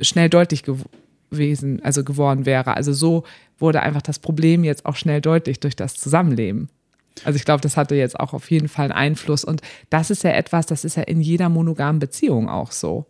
schnell 0.00 0.30
deutlich 0.30 0.62
gewesen, 0.62 1.82
also 1.82 2.04
geworden 2.04 2.46
wäre. 2.46 2.74
Also 2.74 2.94
so 2.94 3.24
wurde 3.58 3.82
einfach 3.82 4.02
das 4.02 4.18
Problem 4.18 4.64
jetzt 4.64 4.86
auch 4.86 4.96
schnell 4.96 5.20
deutlich 5.20 5.60
durch 5.60 5.76
das 5.76 5.94
Zusammenleben. 5.94 6.70
Also 7.24 7.36
ich 7.36 7.44
glaube, 7.44 7.60
das 7.60 7.76
hatte 7.76 7.94
jetzt 7.94 8.18
auch 8.18 8.32
auf 8.32 8.50
jeden 8.50 8.68
Fall 8.68 8.86
einen 8.86 8.92
Einfluss. 8.92 9.44
Und 9.44 9.60
das 9.90 10.10
ist 10.10 10.24
ja 10.24 10.30
etwas, 10.30 10.64
das 10.64 10.84
ist 10.84 10.96
ja 10.96 11.02
in 11.02 11.20
jeder 11.20 11.50
monogamen 11.50 11.98
Beziehung 11.98 12.48
auch 12.48 12.72
so. 12.72 13.06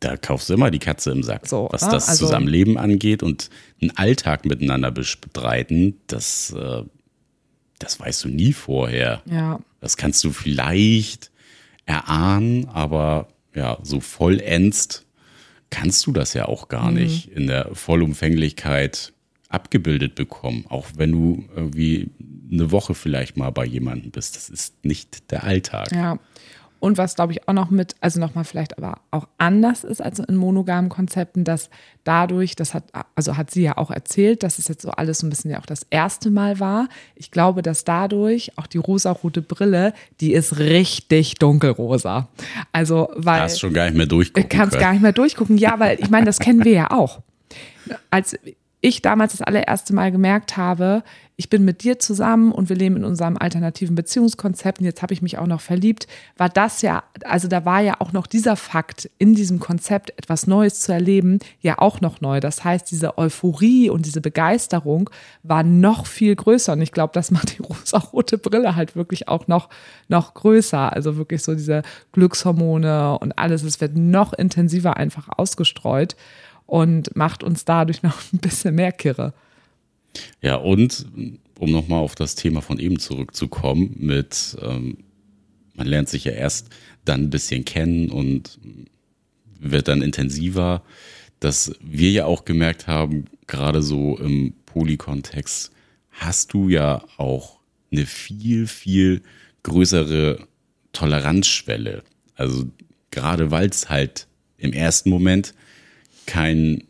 Da 0.00 0.16
kaufst 0.16 0.48
du 0.48 0.54
immer 0.54 0.70
die 0.70 0.78
Katze 0.78 1.10
im 1.10 1.22
Sack. 1.22 1.46
So, 1.46 1.68
was 1.70 1.82
ne? 1.82 1.90
das 1.92 2.08
Also- 2.08 2.26
Zusammenleben 2.26 2.78
angeht 2.78 3.22
und 3.22 3.50
einen 3.80 3.90
Alltag 3.96 4.44
miteinander 4.46 4.90
bestreiten, 4.90 5.98
das, 6.06 6.50
äh, 6.52 6.82
das 7.78 8.00
weißt 8.00 8.24
du 8.24 8.28
nie 8.28 8.52
vorher. 8.52 9.22
Ja. 9.26 9.60
Das 9.80 9.96
kannst 9.96 10.24
du 10.24 10.32
vielleicht 10.32 11.30
erahnen, 11.86 12.68
aber 12.68 13.28
ja, 13.54 13.78
so 13.82 14.00
vollends 14.00 15.04
kannst 15.70 16.06
du 16.06 16.12
das 16.12 16.34
ja 16.34 16.46
auch 16.46 16.68
gar 16.68 16.90
nicht 16.90 17.28
in 17.28 17.46
der 17.46 17.74
Vollumfänglichkeit 17.74 19.12
abgebildet 19.48 20.14
bekommen. 20.14 20.64
Auch 20.68 20.86
wenn 20.96 21.12
du 21.12 21.44
irgendwie 21.54 22.10
eine 22.50 22.70
Woche 22.72 22.94
vielleicht 22.94 23.36
mal 23.36 23.50
bei 23.50 23.64
jemandem 23.64 24.10
bist. 24.10 24.36
Das 24.36 24.48
ist 24.48 24.84
nicht 24.84 25.30
der 25.30 25.44
Alltag. 25.44 25.92
Ja. 25.92 26.18
Und 26.80 26.96
was, 26.96 27.14
glaube 27.14 27.32
ich, 27.32 27.46
auch 27.46 27.52
noch 27.52 27.70
mit, 27.70 27.94
also 28.00 28.18
nochmal 28.18 28.44
vielleicht 28.44 28.78
aber 28.78 29.00
auch 29.10 29.28
anders 29.36 29.84
ist 29.84 30.00
als 30.00 30.18
in 30.18 30.34
monogamen 30.34 30.88
Konzepten, 30.88 31.44
dass 31.44 31.68
dadurch, 32.04 32.56
das 32.56 32.72
hat, 32.72 32.84
also 33.14 33.36
hat 33.36 33.50
sie 33.50 33.62
ja 33.62 33.76
auch 33.76 33.90
erzählt, 33.90 34.42
dass 34.42 34.58
es 34.58 34.66
jetzt 34.66 34.82
so 34.82 34.90
alles 34.90 35.18
so 35.18 35.26
ein 35.26 35.30
bisschen 35.30 35.50
ja 35.50 35.60
auch 35.60 35.66
das 35.66 35.86
erste 35.90 36.30
Mal 36.30 36.58
war. 36.58 36.88
Ich 37.14 37.30
glaube, 37.30 37.60
dass 37.60 37.84
dadurch 37.84 38.52
auch 38.56 38.66
die 38.66 38.78
rosarote 38.78 39.42
Brille, 39.42 39.92
die 40.20 40.32
ist 40.32 40.58
richtig 40.58 41.34
dunkelrosa. 41.34 42.28
Also, 42.72 43.10
weil. 43.14 43.42
Hast 43.42 43.60
schon 43.60 43.74
gar 43.74 43.84
nicht 43.84 43.96
mehr 43.96 44.06
durchgucken 44.06 44.48
kannst 44.48 44.72
können. 44.72 44.82
gar 44.82 44.92
nicht 44.92 45.02
mehr 45.02 45.12
durchgucken. 45.12 45.58
Ja, 45.58 45.78
weil 45.78 46.00
ich 46.00 46.08
meine, 46.08 46.24
das 46.24 46.38
kennen 46.38 46.64
wir 46.64 46.72
ja 46.72 46.90
auch. 46.90 47.20
Als 48.10 48.38
ich 48.80 49.02
damals 49.02 49.32
das 49.32 49.42
allererste 49.42 49.94
Mal 49.94 50.10
gemerkt 50.10 50.56
habe, 50.56 51.02
ich 51.40 51.48
bin 51.48 51.64
mit 51.64 51.84
dir 51.84 51.98
zusammen 51.98 52.52
und 52.52 52.68
wir 52.68 52.76
leben 52.76 52.96
in 52.96 53.04
unserem 53.06 53.38
alternativen 53.38 53.96
Beziehungskonzept 53.96 54.78
und 54.78 54.84
jetzt 54.84 55.00
habe 55.00 55.14
ich 55.14 55.22
mich 55.22 55.38
auch 55.38 55.46
noch 55.46 55.62
verliebt, 55.62 56.06
war 56.36 56.50
das 56.50 56.82
ja, 56.82 57.02
also 57.24 57.48
da 57.48 57.64
war 57.64 57.80
ja 57.80 57.94
auch 57.98 58.12
noch 58.12 58.26
dieser 58.26 58.56
Fakt 58.56 59.08
in 59.16 59.34
diesem 59.34 59.58
Konzept 59.58 60.10
etwas 60.18 60.46
Neues 60.46 60.80
zu 60.80 60.92
erleben, 60.92 61.38
ja 61.62 61.78
auch 61.78 62.02
noch 62.02 62.20
neu. 62.20 62.40
Das 62.40 62.62
heißt, 62.62 62.90
diese 62.90 63.16
Euphorie 63.16 63.88
und 63.88 64.04
diese 64.04 64.20
Begeisterung 64.20 65.08
war 65.42 65.62
noch 65.62 66.04
viel 66.04 66.36
größer 66.36 66.74
und 66.74 66.82
ich 66.82 66.92
glaube, 66.92 67.14
das 67.14 67.30
macht 67.30 67.56
die 67.56 67.62
rosa-rote 67.62 68.36
Brille 68.36 68.76
halt 68.76 68.94
wirklich 68.94 69.28
auch 69.28 69.48
noch, 69.48 69.70
noch 70.08 70.34
größer. 70.34 70.92
Also 70.92 71.16
wirklich 71.16 71.42
so 71.42 71.54
diese 71.54 71.80
Glückshormone 72.12 73.18
und 73.18 73.38
alles, 73.38 73.62
es 73.62 73.80
wird 73.80 73.96
noch 73.96 74.34
intensiver 74.34 74.98
einfach 74.98 75.30
ausgestreut. 75.34 76.16
und 76.66 77.16
macht 77.16 77.42
uns 77.42 77.64
dadurch 77.64 78.02
noch 78.02 78.18
ein 78.34 78.40
bisschen 78.40 78.74
mehr 78.74 78.92
Kirre. 78.92 79.32
Ja, 80.42 80.56
und 80.56 81.06
um 81.58 81.70
nochmal 81.70 82.00
auf 82.00 82.14
das 82.14 82.34
Thema 82.34 82.62
von 82.62 82.78
eben 82.78 82.98
zurückzukommen, 82.98 83.94
mit 83.98 84.56
ähm, 84.62 84.98
man 85.74 85.86
lernt 85.86 86.08
sich 86.08 86.24
ja 86.24 86.32
erst 86.32 86.68
dann 87.04 87.24
ein 87.24 87.30
bisschen 87.30 87.64
kennen 87.64 88.10
und 88.10 88.58
wird 89.58 89.88
dann 89.88 90.02
intensiver, 90.02 90.82
dass 91.38 91.72
wir 91.80 92.10
ja 92.10 92.26
auch 92.26 92.44
gemerkt 92.44 92.86
haben, 92.86 93.26
gerade 93.46 93.82
so 93.82 94.18
im 94.18 94.54
Polykontext, 94.66 95.72
hast 96.10 96.52
du 96.52 96.68
ja 96.68 97.04
auch 97.16 97.60
eine 97.90 98.06
viel, 98.06 98.66
viel 98.66 99.22
größere 99.62 100.46
Toleranzschwelle. 100.92 102.02
Also 102.34 102.66
gerade 103.10 103.50
weil 103.50 103.68
es 103.68 103.88
halt 103.88 104.26
im 104.58 104.72
ersten 104.72 105.10
Moment 105.10 105.54
kein 106.26 106.84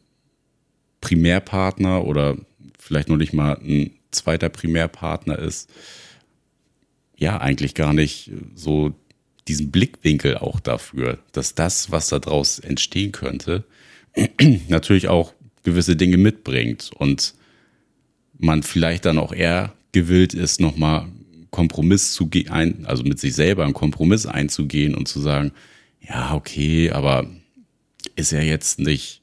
Primärpartner 1.00 2.04
oder 2.04 2.36
vielleicht 2.90 3.08
noch 3.08 3.16
nicht 3.16 3.32
mal 3.32 3.56
ein 3.62 3.92
zweiter 4.10 4.48
Primärpartner 4.48 5.38
ist, 5.38 5.70
ja, 7.16 7.40
eigentlich 7.40 7.76
gar 7.76 7.92
nicht 7.92 8.32
so 8.56 8.92
diesen 9.46 9.70
Blickwinkel 9.70 10.38
auch 10.38 10.58
dafür, 10.58 11.20
dass 11.30 11.54
das, 11.54 11.92
was 11.92 12.08
daraus 12.08 12.58
entstehen 12.58 13.12
könnte, 13.12 13.62
natürlich 14.68 15.06
auch 15.06 15.34
gewisse 15.62 15.94
Dinge 15.94 16.16
mitbringt 16.16 16.90
und 16.96 17.34
man 18.38 18.64
vielleicht 18.64 19.04
dann 19.04 19.18
auch 19.18 19.32
eher 19.32 19.72
gewillt 19.92 20.34
ist, 20.34 20.60
nochmal 20.60 21.06
Kompromiss 21.50 22.12
zu 22.12 22.26
gehen, 22.26 22.86
also 22.86 23.04
mit 23.04 23.20
sich 23.20 23.34
selber 23.34 23.62
einen 23.62 23.72
Kompromiss 23.72 24.26
einzugehen 24.26 24.96
und 24.96 25.06
zu 25.06 25.20
sagen, 25.20 25.52
ja, 26.00 26.34
okay, 26.34 26.90
aber 26.90 27.30
ist 28.16 28.32
ja 28.32 28.40
jetzt 28.40 28.80
nicht, 28.80 29.19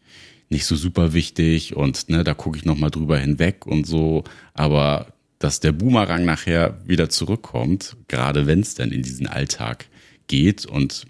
nicht 0.49 0.65
so 0.65 0.75
super 0.75 1.13
wichtig 1.13 1.75
und 1.75 2.09
ne, 2.09 2.23
da 2.23 2.33
gucke 2.33 2.57
ich 2.57 2.65
nochmal 2.65 2.91
drüber 2.91 3.17
hinweg 3.17 3.65
und 3.65 3.85
so, 3.85 4.23
aber 4.53 5.13
dass 5.39 5.59
der 5.59 5.71
Boomerang 5.71 6.25
nachher 6.25 6.79
wieder 6.85 7.09
zurückkommt, 7.09 7.95
gerade 8.07 8.47
wenn 8.47 8.61
es 8.61 8.75
dann 8.75 8.91
in 8.91 9.03
diesen 9.03 9.27
Alltag 9.27 9.85
geht 10.27 10.65
und 10.65 11.05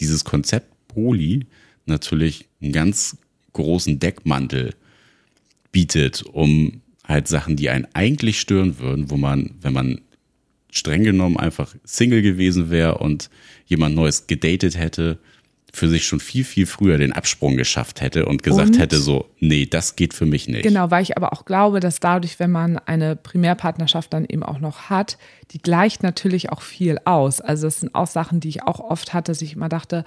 dieses 0.00 0.24
Konzept 0.24 0.88
Poli 0.88 1.46
natürlich 1.86 2.48
einen 2.60 2.72
ganz 2.72 3.16
großen 3.52 3.98
Deckmantel 3.98 4.74
bietet, 5.72 6.22
um 6.22 6.82
halt 7.04 7.28
Sachen, 7.28 7.56
die 7.56 7.70
einen 7.70 7.86
eigentlich 7.94 8.40
stören 8.40 8.78
würden, 8.78 9.10
wo 9.10 9.16
man, 9.16 9.54
wenn 9.60 9.72
man 9.72 10.00
streng 10.70 11.04
genommen 11.04 11.36
einfach 11.36 11.74
Single 11.84 12.22
gewesen 12.22 12.70
wäre 12.70 12.98
und 12.98 13.30
jemand 13.66 13.94
Neues 13.94 14.26
gedatet 14.26 14.76
hätte, 14.76 15.18
für 15.74 15.88
sich 15.88 16.06
schon 16.06 16.20
viel, 16.20 16.44
viel 16.44 16.66
früher 16.66 16.98
den 16.98 17.12
Absprung 17.12 17.56
geschafft 17.56 18.00
hätte 18.00 18.26
und 18.26 18.42
gesagt 18.42 18.70
und, 18.70 18.78
hätte 18.78 18.98
so, 18.98 19.26
nee, 19.40 19.66
das 19.66 19.96
geht 19.96 20.14
für 20.14 20.26
mich 20.26 20.48
nicht. 20.48 20.62
Genau, 20.62 20.90
weil 20.90 21.02
ich 21.02 21.16
aber 21.16 21.32
auch 21.32 21.44
glaube, 21.44 21.80
dass 21.80 22.00
dadurch, 22.00 22.38
wenn 22.38 22.50
man 22.50 22.78
eine 22.78 23.16
Primärpartnerschaft 23.16 24.12
dann 24.12 24.24
eben 24.24 24.42
auch 24.42 24.60
noch 24.60 24.88
hat, 24.90 25.18
die 25.50 25.58
gleicht 25.58 26.02
natürlich 26.02 26.50
auch 26.50 26.62
viel 26.62 26.98
aus. 27.04 27.40
Also 27.40 27.66
das 27.66 27.80
sind 27.80 27.94
auch 27.94 28.06
Sachen, 28.06 28.40
die 28.40 28.48
ich 28.48 28.62
auch 28.62 28.80
oft 28.80 29.12
hatte, 29.12 29.32
dass 29.32 29.42
ich 29.42 29.54
immer 29.54 29.68
dachte, 29.68 30.04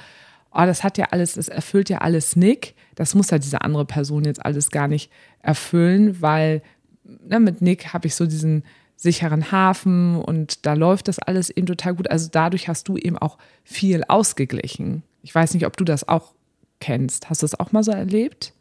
oh, 0.52 0.66
das 0.66 0.84
hat 0.84 0.98
ja 0.98 1.08
alles, 1.12 1.34
das 1.34 1.50
erfüllt 1.50 1.90
ja 1.90 2.00
alles 2.00 2.36
Nick. 2.36 2.76
Das 2.96 3.14
muss 3.14 3.30
ja 3.30 3.38
diese 3.38 3.62
andere 3.62 3.86
Person 3.86 4.24
jetzt 4.24 4.44
alles 4.46 4.72
gar 4.72 4.88
nicht 4.88 5.12
erfüllen, 5.42 6.22
weil 6.22 6.62
ne, 7.04 7.40
mit 7.40 7.62
Nick 7.62 7.94
habe 7.94 8.08
ich 8.08 8.16
so 8.16 8.26
diesen 8.26 8.64
sicheren 8.96 9.52
Hafen 9.52 10.16
und 10.16 10.66
da 10.66 10.74
läuft 10.74 11.08
das 11.08 11.20
alles 11.20 11.50
eben 11.50 11.68
total 11.68 11.94
gut. 11.94 12.10
Also 12.10 12.30
dadurch 12.32 12.68
hast 12.68 12.88
du 12.88 12.98
eben 12.98 13.18
auch 13.18 13.38
viel 13.64 14.04
ausgeglichen. 14.08 15.04
Ich 15.22 15.34
weiß 15.34 15.54
nicht, 15.54 15.66
ob 15.66 15.78
du 15.78 15.84
das 15.84 16.08
auch 16.08 16.34
kennst. 16.80 17.30
Hast 17.30 17.42
du 17.42 17.46
das 17.46 17.60
auch 17.60 17.72
mal 17.72 17.84
so 17.84 17.92
erlebt? 17.92 18.54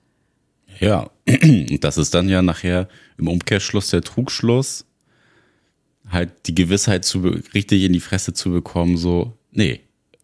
Ja, 0.80 1.10
und 1.26 1.78
das 1.84 1.98
ist 1.98 2.14
dann 2.14 2.28
ja 2.28 2.42
nachher 2.42 2.88
im 3.18 3.28
Umkehrschluss 3.28 3.90
der 3.90 4.02
Trugschluss, 4.02 4.84
halt 6.08 6.30
die 6.46 6.54
Gewissheit 6.54 7.04
zu 7.04 7.20
richtig 7.54 7.82
in 7.84 7.92
die 7.92 8.00
Fresse 8.00 8.32
zu 8.32 8.50
bekommen, 8.50 8.96
so, 8.96 9.36
nee, 9.52 9.80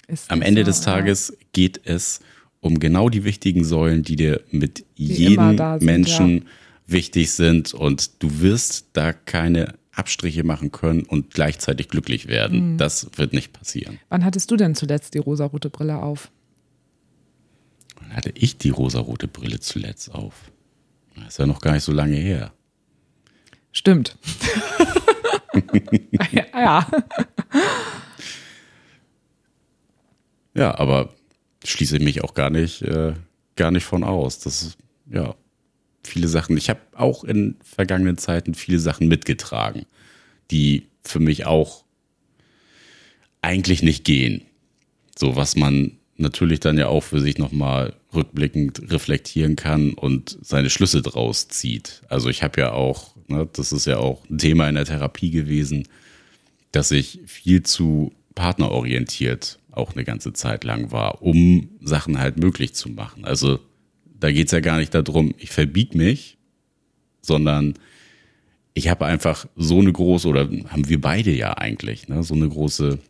ist 0.08 0.30
am 0.30 0.42
Ende 0.42 0.62
so, 0.62 0.66
des 0.66 0.80
Tages 0.82 1.28
ja. 1.28 1.46
geht 1.52 1.80
es 1.84 2.20
um 2.60 2.78
genau 2.78 3.08
die 3.08 3.24
wichtigen 3.24 3.64
Säulen, 3.64 4.02
die 4.02 4.16
dir 4.16 4.40
mit 4.50 4.84
die 4.96 5.06
jedem 5.06 5.56
sind, 5.56 5.82
Menschen 5.82 6.38
ja. 6.38 6.44
wichtig 6.86 7.32
sind 7.32 7.74
und 7.74 8.22
du 8.22 8.40
wirst 8.40 8.88
da 8.92 9.12
keine 9.12 9.74
Abstriche 9.94 10.42
machen 10.42 10.72
können 10.72 11.02
und 11.02 11.32
gleichzeitig 11.34 11.88
glücklich 11.88 12.26
werden. 12.26 12.72
Mhm. 12.72 12.78
Das 12.78 13.10
wird 13.16 13.32
nicht 13.32 13.52
passieren. 13.52 13.98
Wann 14.08 14.24
hattest 14.24 14.50
du 14.50 14.56
denn 14.56 14.74
zuletzt 14.74 15.14
die 15.14 15.18
rosarote 15.18 15.70
Brille 15.70 16.02
auf? 16.02 16.30
Wann 18.00 18.16
hatte 18.16 18.32
ich 18.34 18.56
die 18.56 18.70
rosarote 18.70 19.28
Brille 19.28 19.60
zuletzt 19.60 20.14
auf? 20.14 20.50
Das 21.14 21.28
ist 21.28 21.38
ja 21.38 21.46
noch 21.46 21.60
gar 21.60 21.72
nicht 21.72 21.84
so 21.84 21.92
lange 21.92 22.16
her. 22.16 22.52
Stimmt. 23.70 24.16
ja. 26.54 26.86
Ja, 30.54 30.78
aber 30.78 31.14
schließe 31.64 31.98
mich 31.98 32.22
auch 32.22 32.34
gar 32.34 32.50
nicht, 32.50 32.82
äh, 32.82 33.14
gar 33.56 33.70
nicht 33.70 33.84
von 33.84 34.04
aus. 34.04 34.38
Das 34.40 34.62
ist, 34.62 34.78
ja, 35.10 35.34
viele 36.04 36.28
Sachen. 36.28 36.56
Ich 36.56 36.68
habe 36.68 36.80
auch 36.94 37.24
in 37.24 37.56
vergangenen 37.62 38.18
Zeiten 38.18 38.54
viele 38.54 38.78
Sachen 38.78 39.08
mitgetragen, 39.08 39.86
die 40.50 40.86
für 41.02 41.20
mich 41.20 41.46
auch 41.46 41.84
eigentlich 43.40 43.82
nicht 43.82 44.04
gehen. 44.04 44.42
So 45.16 45.36
was 45.36 45.56
man 45.56 45.98
natürlich 46.16 46.60
dann 46.60 46.78
ja 46.78 46.88
auch 46.88 47.02
für 47.02 47.20
sich 47.20 47.38
nochmal 47.38 47.94
rückblickend 48.14 48.90
reflektieren 48.90 49.56
kann 49.56 49.94
und 49.94 50.38
seine 50.42 50.70
Schlüsse 50.70 51.02
draus 51.02 51.48
zieht. 51.48 52.02
Also 52.08 52.28
ich 52.28 52.42
habe 52.42 52.60
ja 52.60 52.72
auch, 52.72 53.16
ne, 53.28 53.48
das 53.52 53.72
ist 53.72 53.86
ja 53.86 53.98
auch 53.98 54.28
ein 54.30 54.38
Thema 54.38 54.68
in 54.68 54.74
der 54.76 54.84
Therapie 54.84 55.30
gewesen, 55.30 55.88
dass 56.70 56.90
ich 56.90 57.20
viel 57.26 57.62
zu 57.62 58.12
partnerorientiert 58.34 59.58
auch 59.72 59.92
eine 59.92 60.04
ganze 60.04 60.32
Zeit 60.32 60.64
lang 60.64 60.92
war, 60.92 61.22
um 61.22 61.68
Sachen 61.82 62.18
halt 62.18 62.38
möglich 62.38 62.74
zu 62.74 62.90
machen. 62.90 63.24
Also 63.24 63.58
da 64.22 64.30
geht 64.30 64.46
es 64.46 64.52
ja 64.52 64.60
gar 64.60 64.78
nicht 64.78 64.94
darum, 64.94 65.34
ich 65.38 65.50
verbieg 65.50 65.94
mich, 65.94 66.38
sondern 67.22 67.74
ich 68.72 68.88
habe 68.88 69.04
einfach 69.04 69.46
so 69.56 69.80
eine 69.80 69.92
große, 69.92 70.28
oder 70.28 70.48
haben 70.68 70.88
wir 70.88 71.00
beide 71.00 71.32
ja 71.32 71.56
eigentlich, 71.56 72.08
ne, 72.08 72.22
so 72.22 72.34
eine 72.34 72.48
große 72.48 73.00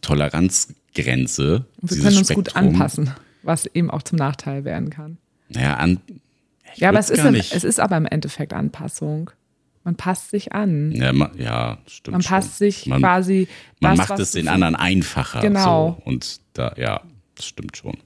Toleranzgrenze. 0.00 1.66
Und 1.80 1.90
wir 1.90 2.02
können 2.02 2.16
uns 2.16 2.26
Spektrum. 2.26 2.44
gut 2.44 2.56
anpassen, 2.56 3.14
was 3.42 3.66
eben 3.66 3.90
auch 3.90 4.02
zum 4.02 4.18
Nachteil 4.18 4.64
werden 4.64 4.90
kann. 4.90 5.18
Naja, 5.50 5.74
an. 5.74 6.00
Ja, 6.74 6.88
aber 6.88 6.98
es 6.98 7.10
ist, 7.10 7.24
im, 7.24 7.34
es 7.34 7.64
ist 7.64 7.78
aber 7.78 7.96
im 7.96 8.06
Endeffekt 8.06 8.52
Anpassung. 8.52 9.30
Man 9.84 9.94
passt 9.94 10.30
sich 10.30 10.52
an. 10.52 10.92
Ja, 10.92 11.12
man, 11.12 11.30
ja 11.38 11.78
stimmt. 11.86 12.12
Man 12.12 12.22
passt 12.22 12.58
schon. 12.58 12.58
sich 12.58 12.86
man, 12.86 13.00
quasi. 13.00 13.48
Man 13.80 13.96
das, 13.96 14.08
macht 14.08 14.18
es 14.18 14.32
den 14.32 14.48
anderen 14.48 14.74
einfacher. 14.74 15.40
Genau. 15.40 15.96
So. 15.96 16.10
Und 16.10 16.40
da, 16.52 16.74
ja, 16.76 17.00
das 17.36 17.46
stimmt 17.46 17.76
schon. 17.76 17.96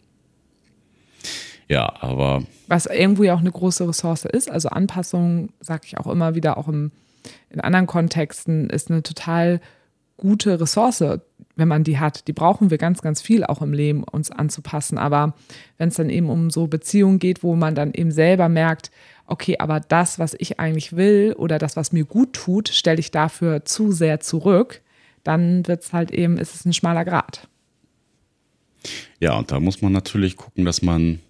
Ja, 1.69 1.95
aber. 2.01 2.43
Was 2.69 2.87
irgendwo 2.87 3.23
ja 3.23 3.35
auch 3.35 3.41
eine 3.41 3.51
große 3.51 3.89
Ressource 3.89 4.25
ist. 4.25 4.51
Also 4.51 4.69
Anpassung, 4.69 5.51
sage 5.61 5.83
ich 5.87 5.99
auch 5.99 6.07
immer 6.07 6.35
wieder, 6.35 6.59
auch 6.59 6.69
im, 6.69 6.91
in 7.51 7.61
anderen 7.61 7.87
Kontexten, 7.87 8.71
ist 8.71 8.91
eine 8.91 9.03
total 9.03 9.61
gute 10.17 10.61
Ressource, 10.61 11.05
wenn 11.57 11.69
man 11.69 11.85
die 11.85 11.99
hat. 11.99 12.29
Die 12.29 12.33
brauchen 12.33 12.71
wir 12.71 12.79
ganz, 12.79 13.03
ganz 13.03 13.21
viel 13.21 13.45
auch 13.45 13.61
im 13.61 13.73
Leben, 13.73 14.05
uns 14.05 14.31
anzupassen. 14.31 14.99
Aber 14.99 15.35
wenn 15.79 15.89
es 15.89 15.97
dann 15.97 16.11
eben 16.11 16.31
um 16.31 16.51
so 16.51 16.67
Beziehungen 16.67 17.19
geht, 17.19 17.43
wo 17.43 17.57
man 17.57 17.75
dann 17.75 17.93
eben 17.93 18.13
selber 18.13 18.49
merkt, 18.49 18.91
okay, 19.27 19.57
aber 19.59 19.81
das, 19.81 20.19
was 20.19 20.35
ich 20.39 20.61
eigentlich 20.61 20.95
will 20.97 21.35
oder 21.37 21.59
das, 21.59 21.77
was 21.77 21.93
mir 21.93 22.05
gut 22.05 22.35
tut, 22.35 22.69
stelle 22.69 23.01
ich 23.01 23.11
dafür 23.11 23.65
zu 23.65 23.93
sehr 23.93 24.21
zurück, 24.21 24.83
dann 25.25 25.67
wird 25.67 25.83
es 25.83 25.93
halt 25.93 26.11
eben, 26.11 26.39
ist 26.39 26.55
es 26.55 26.65
ein 26.65 26.73
schmaler 26.73 27.05
Grad. 27.05 27.49
Ja, 29.21 29.37
und 29.37 29.51
da 29.51 29.61
muss 29.61 29.83
man 29.83 29.93
natürlich 29.93 30.37
gucken, 30.37 30.65
dass 30.65 30.83
man 30.83 31.21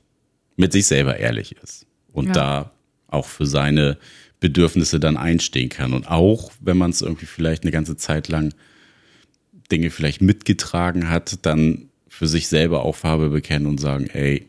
mit 0.56 0.72
sich 0.72 0.86
selber 0.86 1.16
ehrlich 1.16 1.56
ist 1.62 1.86
und 2.12 2.28
ja. 2.28 2.32
da 2.32 2.72
auch 3.08 3.26
für 3.26 3.46
seine 3.46 3.98
Bedürfnisse 4.40 4.98
dann 4.98 5.16
einstehen 5.16 5.68
kann. 5.68 5.92
Und 5.92 6.08
auch, 6.08 6.52
wenn 6.60 6.76
man 6.76 6.90
es 6.90 7.02
irgendwie 7.02 7.26
vielleicht 7.26 7.62
eine 7.62 7.70
ganze 7.72 7.96
Zeit 7.96 8.28
lang 8.28 8.54
Dinge 9.70 9.90
vielleicht 9.90 10.20
mitgetragen 10.20 11.08
hat, 11.08 11.38
dann 11.46 11.88
für 12.08 12.26
sich 12.26 12.48
selber 12.48 12.84
auch 12.84 12.96
Farbe 12.96 13.30
bekennen 13.30 13.66
und 13.66 13.78
sagen, 13.78 14.08
ey, 14.12 14.46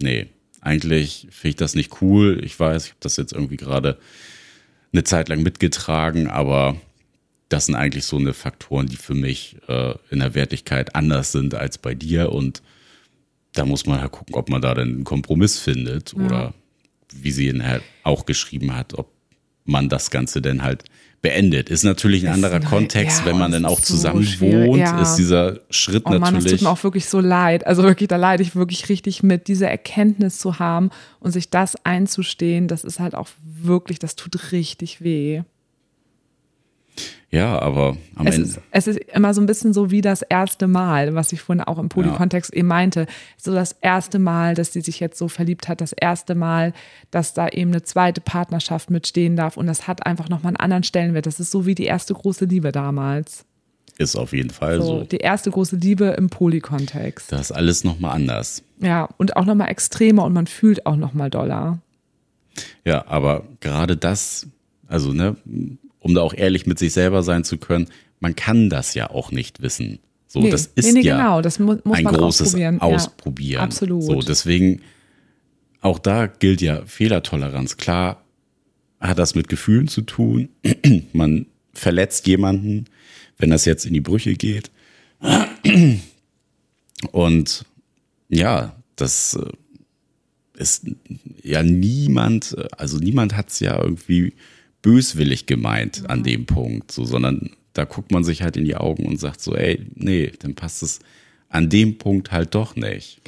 nee, 0.00 0.26
eigentlich 0.60 1.28
finde 1.30 1.48
ich 1.48 1.56
das 1.56 1.74
nicht 1.74 2.02
cool. 2.02 2.40
Ich 2.44 2.58
weiß, 2.58 2.84
ich 2.84 2.90
habe 2.90 3.00
das 3.00 3.16
jetzt 3.16 3.32
irgendwie 3.32 3.56
gerade 3.56 3.98
eine 4.92 5.04
Zeit 5.04 5.28
lang 5.28 5.42
mitgetragen, 5.42 6.28
aber 6.28 6.76
das 7.48 7.66
sind 7.66 7.76
eigentlich 7.76 8.04
so 8.04 8.16
eine 8.16 8.34
Faktoren, 8.34 8.86
die 8.86 8.96
für 8.96 9.14
mich 9.14 9.56
äh, 9.68 9.94
in 10.10 10.18
der 10.18 10.34
Wertigkeit 10.34 10.94
anders 10.94 11.32
sind 11.32 11.54
als 11.54 11.78
bei 11.78 11.94
dir 11.94 12.32
und 12.32 12.62
da 13.54 13.64
muss 13.64 13.86
man 13.86 14.00
halt 14.00 14.12
gucken, 14.12 14.34
ob 14.34 14.48
man 14.48 14.60
da 14.62 14.74
dann 14.74 14.88
einen 14.88 15.04
Kompromiss 15.04 15.58
findet 15.58 16.12
ja. 16.12 16.24
oder 16.24 16.54
wie 17.12 17.30
sie 17.30 17.48
ihn 17.48 17.66
halt 17.66 17.82
auch 18.04 18.26
geschrieben 18.26 18.74
hat, 18.76 18.94
ob 18.94 19.10
man 19.64 19.88
das 19.88 20.10
Ganze 20.10 20.40
denn 20.42 20.62
halt 20.62 20.84
beendet. 21.20 21.68
Ist 21.68 21.82
natürlich 21.82 22.22
ein 22.24 22.28
Ist 22.28 22.34
anderer 22.44 22.60
neu- 22.60 22.68
Kontext, 22.68 23.20
ja, 23.20 23.26
wenn 23.26 23.38
man 23.38 23.50
dann 23.50 23.64
auch 23.64 23.80
so 23.80 23.94
zusammen 23.94 24.22
schwierig, 24.22 24.68
wohnt, 24.68 24.80
ja. 24.80 25.00
ist 25.02 25.16
dieser 25.16 25.60
Schritt 25.68 26.04
Oh 26.06 26.10
Mann, 26.10 26.20
das 26.20 26.30
tut 26.30 26.42
natürlich. 26.42 26.62
mir 26.62 26.70
auch 26.70 26.84
wirklich 26.84 27.06
so 27.06 27.20
leid. 27.20 27.66
Also 27.66 27.82
wirklich, 27.82 28.08
da 28.08 28.16
leide 28.16 28.42
ich 28.42 28.54
wirklich 28.54 28.88
richtig 28.88 29.22
mit, 29.22 29.48
diese 29.48 29.66
Erkenntnis 29.66 30.38
zu 30.38 30.58
haben 30.58 30.90
und 31.18 31.32
sich 31.32 31.50
das 31.50 31.84
einzustehen, 31.84 32.68
das 32.68 32.84
ist 32.84 33.00
halt 33.00 33.14
auch 33.14 33.28
wirklich, 33.44 33.98
das 33.98 34.14
tut 34.14 34.52
richtig 34.52 35.00
weh. 35.02 35.42
Ja, 37.30 37.58
aber 37.58 37.96
am 38.16 38.26
Es 38.26 38.36
Ende. 38.36 38.48
ist, 38.48 38.60
es 38.70 38.86
ist 38.86 38.98
immer 39.14 39.34
so 39.34 39.40
ein 39.40 39.46
bisschen 39.46 39.72
so 39.74 39.90
wie 39.90 40.00
das 40.00 40.22
erste 40.22 40.66
Mal, 40.66 41.14
was 41.14 41.32
ich 41.32 41.40
vorhin 41.42 41.62
auch 41.62 41.78
im 41.78 41.88
Polykontext 41.88 42.52
eben 42.54 42.68
meinte. 42.68 43.06
So 43.36 43.52
das 43.52 43.72
erste 43.80 44.18
Mal, 44.18 44.54
dass 44.54 44.72
sie 44.72 44.80
sich 44.80 44.98
jetzt 45.00 45.18
so 45.18 45.28
verliebt 45.28 45.68
hat, 45.68 45.80
das 45.80 45.92
erste 45.92 46.34
Mal, 46.34 46.72
dass 47.10 47.34
da 47.34 47.48
eben 47.48 47.70
eine 47.70 47.82
zweite 47.82 48.20
Partnerschaft 48.20 48.90
mitstehen 48.90 49.36
darf. 49.36 49.56
Und 49.56 49.66
das 49.66 49.86
hat 49.86 50.06
einfach 50.06 50.28
nochmal 50.28 50.50
einen 50.50 50.56
anderen 50.56 50.82
Stellenwert. 50.84 51.26
Das 51.26 51.38
ist 51.40 51.50
so 51.50 51.66
wie 51.66 51.74
die 51.74 51.84
erste 51.84 52.14
große 52.14 52.46
Liebe 52.46 52.72
damals. 52.72 53.44
Ist 53.98 54.14
auf 54.16 54.32
jeden 54.32 54.50
Fall 54.50 54.78
So, 54.80 55.00
so. 55.00 55.04
die 55.04 55.16
erste 55.18 55.50
große 55.50 55.76
Liebe 55.76 56.06
im 56.16 56.30
Polykontext. 56.30 57.32
Das 57.32 57.40
ist 57.50 57.52
alles 57.52 57.82
nochmal 57.84 58.12
anders. 58.14 58.62
Ja, 58.80 59.08
und 59.16 59.36
auch 59.36 59.44
nochmal 59.44 59.68
extremer 59.70 60.24
und 60.24 60.32
man 60.32 60.46
fühlt 60.46 60.86
auch 60.86 60.96
nochmal 60.96 61.30
doller. 61.30 61.78
Ja, 62.84 63.04
aber 63.08 63.44
gerade 63.60 63.96
das, 63.96 64.46
also, 64.86 65.12
ne, 65.12 65.36
um 66.08 66.14
da 66.14 66.22
auch 66.22 66.34
ehrlich 66.34 66.66
mit 66.66 66.78
sich 66.78 66.94
selber 66.94 67.22
sein 67.22 67.44
zu 67.44 67.58
können, 67.58 67.88
man 68.18 68.34
kann 68.34 68.70
das 68.70 68.94
ja 68.94 69.10
auch 69.10 69.30
nicht 69.30 69.62
wissen. 69.62 69.98
So, 70.26 70.40
Nee, 70.40 70.50
das 70.50 70.66
ist 70.74 70.86
nee, 70.86 71.00
nee, 71.00 71.06
ja 71.06 71.18
genau, 71.18 71.42
das 71.42 71.58
mu 71.58 71.76
muss 71.84 71.98
ein 71.98 72.04
man 72.04 72.14
großes 72.14 72.48
ausprobieren. 72.48 72.78
Ja, 72.80 72.82
Ausprobieren. 72.82 73.60
absolut. 73.62 74.02
So, 74.02 74.20
deswegen, 74.20 74.80
auch 75.80 75.98
da 75.98 76.26
gilt 76.26 76.60
ja 76.62 76.82
Fehlertoleranz. 76.86 77.76
Klar 77.76 78.24
hat 79.00 79.18
das 79.18 79.34
mit 79.34 79.48
Gefühlen 79.48 79.86
zu 79.86 80.02
tun. 80.02 80.48
man 81.12 81.46
verletzt 81.72 82.26
jemanden, 82.26 82.86
wenn 83.36 83.50
das 83.50 83.64
jetzt 83.66 83.86
in 83.86 83.92
die 83.92 84.00
Brüche 84.00 84.34
geht. 84.34 84.70
Und 87.12 87.64
ja, 88.28 88.74
das 88.96 89.34
äh, 89.34 90.60
ist 90.60 90.86
ja 91.42 91.62
niemand, 91.62 92.56
äh, 92.58 92.66
also 92.76 92.98
niemand 92.98 93.36
hat 93.36 93.50
es 93.50 93.60
ja 93.60 93.80
irgendwie 93.80 94.32
böswillig 94.82 95.46
gemeint 95.46 96.08
an 96.08 96.22
dem 96.22 96.46
Punkt, 96.46 96.92
so, 96.92 97.04
sondern 97.04 97.50
da 97.72 97.84
guckt 97.84 98.10
man 98.10 98.24
sich 98.24 98.42
halt 98.42 98.56
in 98.56 98.64
die 98.64 98.76
Augen 98.76 99.06
und 99.06 99.20
sagt 99.20 99.40
so, 99.40 99.54
ey, 99.54 99.86
nee, 99.94 100.32
dann 100.40 100.54
passt 100.54 100.82
es 100.82 101.00
an 101.48 101.68
dem 101.68 101.98
Punkt 101.98 102.32
halt 102.32 102.54
doch 102.54 102.76
nicht. 102.76 103.20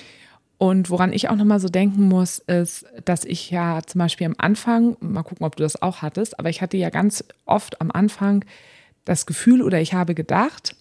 Und 0.59 0.91
woran 0.91 1.13
ich 1.15 1.31
auch 1.31 1.37
nochmal 1.37 1.61
so 1.61 1.69
denken 1.69 2.07
muss, 2.09 2.39
ist, 2.39 2.85
dass 3.07 3.25
ich 3.25 3.51
ja 3.51 3.81
zum 3.87 4.01
Beispiel 4.01 4.27
am 4.27 4.35
Anfang, 4.37 4.97
mal 5.01 5.23
gucken, 5.23 5.47
ob 5.47 5.57
du 5.57 5.63
das 5.63 5.81
auch 5.81 6.03
hattest, 6.03 6.39
aber 6.39 6.51
ich 6.51 6.61
hatte 6.61 6.77
ja 6.77 6.91
ganz 6.91 7.25
oft 7.47 7.81
am 7.81 7.91
Anfang 7.91 8.45
das 9.07 9.25
Gefühl 9.25 9.63
oder 9.63 9.81
ich 9.81 9.95
habe 9.95 10.15
gedacht, 10.15 10.77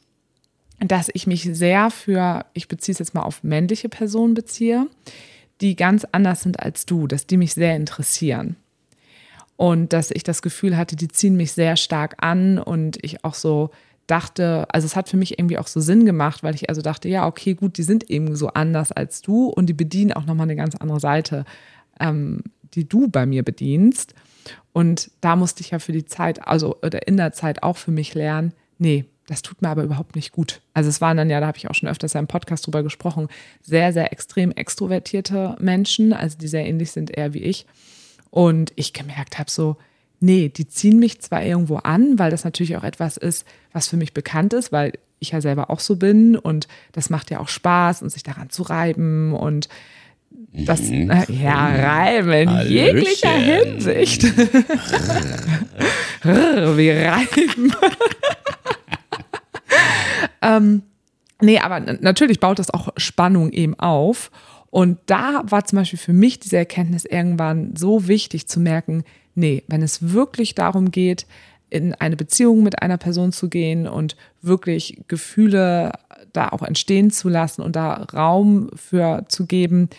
dass 0.80 1.10
ich 1.14 1.28
mich 1.28 1.44
sehr 1.44 1.92
für, 1.92 2.46
ich 2.54 2.68
beziehe 2.68 2.94
es 2.94 3.00
jetzt 3.00 3.14
mal 3.14 3.22
auf 3.24 3.44
männliche 3.44 3.88
Personen 3.88 4.34
beziehe, 4.34 4.88
die 5.62 5.76
ganz 5.76 6.06
anders 6.12 6.44
sind 6.44 6.60
als 6.60 6.86
du, 6.86 7.08
dass 7.08 7.26
die 7.28 7.38
mich 7.38 7.54
sehr 7.54 7.76
interessieren. 7.76 8.56
Und 9.60 9.92
dass 9.92 10.10
ich 10.10 10.24
das 10.24 10.42
Gefühl 10.42 10.78
hatte, 10.78 10.96
die 10.96 11.10
ziehen 11.10 11.36
mich 11.36 11.52
sehr 11.52 11.76
stark 11.76 12.16
an 12.24 12.60
und 12.60 12.98
ich 13.04 13.26
auch 13.26 13.34
so 13.34 13.72
dachte, 14.08 14.66
also 14.70 14.86
es 14.86 14.96
hat 14.96 15.10
für 15.10 15.18
mich 15.18 15.38
irgendwie 15.38 15.58
auch 15.58 15.68
so 15.68 15.82
Sinn 15.82 16.06
gemacht, 16.06 16.44
weil 16.44 16.56
ich 16.56 16.70
also 16.70 16.82
dachte, 16.82 17.10
ja, 17.10 17.28
okay, 17.28 17.56
gut, 17.56 17.78
die 17.78 17.84
sind 17.84 18.10
eben 18.10 18.38
so 18.38 18.48
anders 18.48 18.94
als 18.94 19.22
du 19.22 19.48
und 19.48 19.66
die 19.66 19.74
bedienen 19.74 20.14
auch 20.14 20.26
nochmal 20.26 20.46
eine 20.46 20.56
ganz 20.56 20.78
andere 20.78 21.02
Seite, 21.02 21.44
ähm, 22.00 22.42
die 22.74 22.88
du 22.88 23.10
bei 23.10 23.26
mir 23.26 23.44
bedienst. 23.44 24.14
Und 24.72 25.12
da 25.20 25.36
musste 25.36 25.60
ich 25.60 25.72
ja 25.72 25.80
für 25.80 25.92
die 25.92 26.06
Zeit, 26.06 26.48
also 26.48 26.78
oder 26.82 27.06
in 27.06 27.18
der 27.18 27.34
Zeit 27.34 27.62
auch 27.62 27.76
für 27.76 27.92
mich 27.92 28.14
lernen, 28.14 28.54
nee, 28.78 29.04
das 29.28 29.42
tut 29.42 29.62
mir 29.62 29.68
aber 29.68 29.84
überhaupt 29.84 30.16
nicht 30.16 30.32
gut. 30.32 30.62
Also 30.74 30.88
es 30.88 31.02
waren 31.02 31.18
dann 31.18 31.30
ja, 31.30 31.42
da 31.42 31.48
habe 31.48 31.58
ich 31.58 31.70
auch 31.70 31.76
schon 31.76 31.90
öfters 31.90 32.14
ja 32.14 32.22
im 32.22 32.28
Podcast 32.28 32.66
drüber 32.66 32.82
gesprochen, 32.82 33.28
sehr, 33.62 33.92
sehr 33.92 34.14
extrem 34.14 34.52
extrovertierte 34.52 35.58
Menschen, 35.60 36.14
also 36.14 36.38
die 36.38 36.48
sehr 36.48 36.66
ähnlich 36.66 36.92
sind 36.92 37.12
eher 37.18 37.34
wie 37.34 37.44
ich. 37.44 37.66
Und 38.32 38.72
ich 38.76 38.94
gemerkt 38.94 39.40
habe 39.40 39.50
so, 39.50 39.78
nee, 40.20 40.50
die 40.50 40.68
ziehen 40.68 41.00
mich 41.00 41.22
zwar 41.22 41.44
irgendwo 41.44 41.78
an, 41.78 42.20
weil 42.20 42.32
das 42.32 42.44
natürlich 42.44 42.78
auch 42.78 42.84
etwas 42.84 43.18
ist, 43.18 43.46
was 43.72 43.88
für 43.88 43.98
mich 43.98 44.14
bekannt 44.14 44.54
ist, 44.54 44.72
weil 44.72 44.94
ich 45.20 45.32
ja 45.32 45.42
selber 45.42 45.70
auch 45.70 45.80
so 45.80 45.96
bin 45.96 46.36
und 46.38 46.68
das 46.94 47.10
macht 47.10 47.30
ja 47.32 47.40
auch 47.40 47.48
Spaß 47.50 48.02
und 48.02 48.10
sich 48.10 48.24
daran 48.24 48.50
zu 48.50 48.64
reiben 48.64 49.34
und 49.34 49.70
das, 50.52 50.82
äh, 50.82 51.06
ja, 51.32 51.68
reiben 51.68 52.32
in 52.32 52.50
Hallöchen. 52.50 52.98
jeglicher 52.98 53.30
Hinsicht. 53.30 54.24
Wir 56.24 57.12
reiben. 57.12 57.74
ähm, 60.42 60.82
nee, 61.42 61.60
aber 61.60 61.80
natürlich 61.80 62.40
baut 62.40 62.58
das 62.60 62.72
auch 62.72 62.90
Spannung 62.98 63.52
eben 63.52 63.78
auf. 63.80 64.32
Und 64.72 65.00
da 65.08 65.44
war 65.46 65.66
zum 65.66 65.78
Beispiel 65.78 66.00
für 66.00 66.14
mich 66.14 66.40
diese 66.40 66.58
Erkenntnis 66.58 67.06
irgendwann 67.06 67.76
so 67.76 68.08
wichtig 68.08 68.48
zu 68.48 68.60
merken, 68.60 69.04
nee, 69.36 69.64
wenn 69.68 69.82
es 69.82 70.14
wirklich 70.14 70.56
darum 70.56 70.92
geht, 70.92 71.26
in 71.70 71.94
eine 71.96 72.16
Beziehung 72.16 72.64
mit 72.64 72.82
einer 72.82 72.98
Person 72.98 73.32
zu 73.32 73.50
gehen 73.50 73.88
und 73.88 74.16
wirklich 74.42 75.02
Gefühle 75.08 75.94
da 76.34 76.50
auch 76.50 76.64
entstehen 76.64 77.12
zu 77.12 77.30
lassen 77.30 77.62
und 77.62 77.76
da 77.76 77.94
Raum 78.14 78.70
für 78.76 79.26
zu 79.28 79.46
geben, 79.46 79.90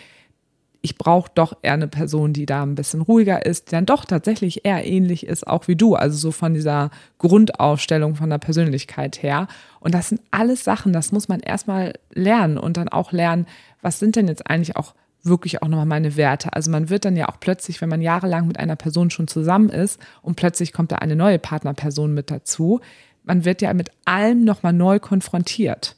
ich 0.83 0.97
brauche 0.97 1.31
doch 1.35 1.57
eher 1.61 1.73
eine 1.73 1.87
Person, 1.87 2.33
die 2.33 2.47
da 2.47 2.63
ein 2.63 2.75
bisschen 2.75 3.01
ruhiger 3.01 3.45
ist, 3.45 3.67
die 3.67 3.71
dann 3.71 3.85
doch 3.85 4.03
tatsächlich 4.03 4.65
eher 4.65 4.85
ähnlich 4.85 5.27
ist, 5.27 5.45
auch 5.45 5.67
wie 5.67 5.75
du. 5.75 5.93
Also 5.95 6.17
so 6.17 6.31
von 6.31 6.55
dieser 6.55 6.89
Grundausstellung 7.19 8.15
von 8.15 8.31
der 8.31 8.39
Persönlichkeit 8.39 9.21
her. 9.21 9.47
Und 9.79 9.93
das 9.93 10.09
sind 10.09 10.21
alles 10.31 10.63
Sachen, 10.63 10.91
das 10.91 11.11
muss 11.11 11.27
man 11.27 11.39
erstmal 11.39 11.93
lernen 12.13 12.57
und 12.57 12.77
dann 12.77 12.89
auch 12.89 13.11
lernen, 13.11 13.45
was 13.81 13.99
sind 13.99 14.15
denn 14.15 14.27
jetzt 14.27 14.47
eigentlich 14.47 14.75
auch 14.75 14.93
wirklich 15.23 15.61
auch 15.61 15.67
nochmal 15.67 15.85
meine 15.85 16.15
Werte. 16.17 16.53
Also 16.53 16.71
man 16.71 16.89
wird 16.89 17.05
dann 17.05 17.15
ja 17.15 17.29
auch 17.29 17.39
plötzlich, 17.39 17.81
wenn 17.81 17.89
man 17.89 18.01
jahrelang 18.01 18.47
mit 18.47 18.59
einer 18.59 18.75
Person 18.75 19.09
schon 19.09 19.27
zusammen 19.27 19.69
ist 19.69 19.99
und 20.21 20.35
plötzlich 20.35 20.73
kommt 20.73 20.91
da 20.91 20.97
eine 20.97 21.15
neue 21.15 21.39
Partnerperson 21.39 22.13
mit 22.13 22.31
dazu, 22.31 22.81
man 23.23 23.45
wird 23.45 23.61
ja 23.61 23.73
mit 23.73 23.91
allem 24.05 24.43
nochmal 24.43 24.73
neu 24.73 24.99
konfrontiert. 24.99 25.95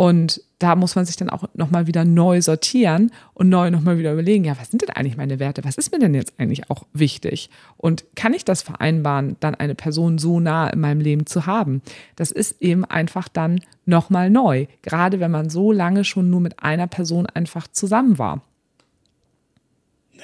Und 0.00 0.40
da 0.58 0.76
muss 0.76 0.94
man 0.94 1.04
sich 1.04 1.16
dann 1.16 1.28
auch 1.28 1.44
nochmal 1.52 1.86
wieder 1.86 2.06
neu 2.06 2.40
sortieren 2.40 3.12
und 3.34 3.50
neu 3.50 3.70
nochmal 3.70 3.98
wieder 3.98 4.14
überlegen, 4.14 4.46
ja, 4.46 4.58
was 4.58 4.70
sind 4.70 4.80
denn 4.80 4.88
eigentlich 4.88 5.18
meine 5.18 5.38
Werte? 5.38 5.62
Was 5.62 5.76
ist 5.76 5.92
mir 5.92 5.98
denn 5.98 6.14
jetzt 6.14 6.32
eigentlich 6.38 6.70
auch 6.70 6.84
wichtig? 6.94 7.50
Und 7.76 8.06
kann 8.16 8.32
ich 8.32 8.46
das 8.46 8.62
vereinbaren, 8.62 9.36
dann 9.40 9.54
eine 9.54 9.74
Person 9.74 10.16
so 10.16 10.40
nah 10.40 10.70
in 10.70 10.80
meinem 10.80 11.02
Leben 11.02 11.26
zu 11.26 11.44
haben? 11.44 11.82
Das 12.16 12.30
ist 12.30 12.62
eben 12.62 12.86
einfach 12.86 13.28
dann 13.28 13.60
nochmal 13.84 14.30
neu, 14.30 14.68
gerade 14.80 15.20
wenn 15.20 15.30
man 15.30 15.50
so 15.50 15.70
lange 15.70 16.04
schon 16.04 16.30
nur 16.30 16.40
mit 16.40 16.62
einer 16.62 16.86
Person 16.86 17.26
einfach 17.26 17.68
zusammen 17.68 18.16
war. 18.16 18.40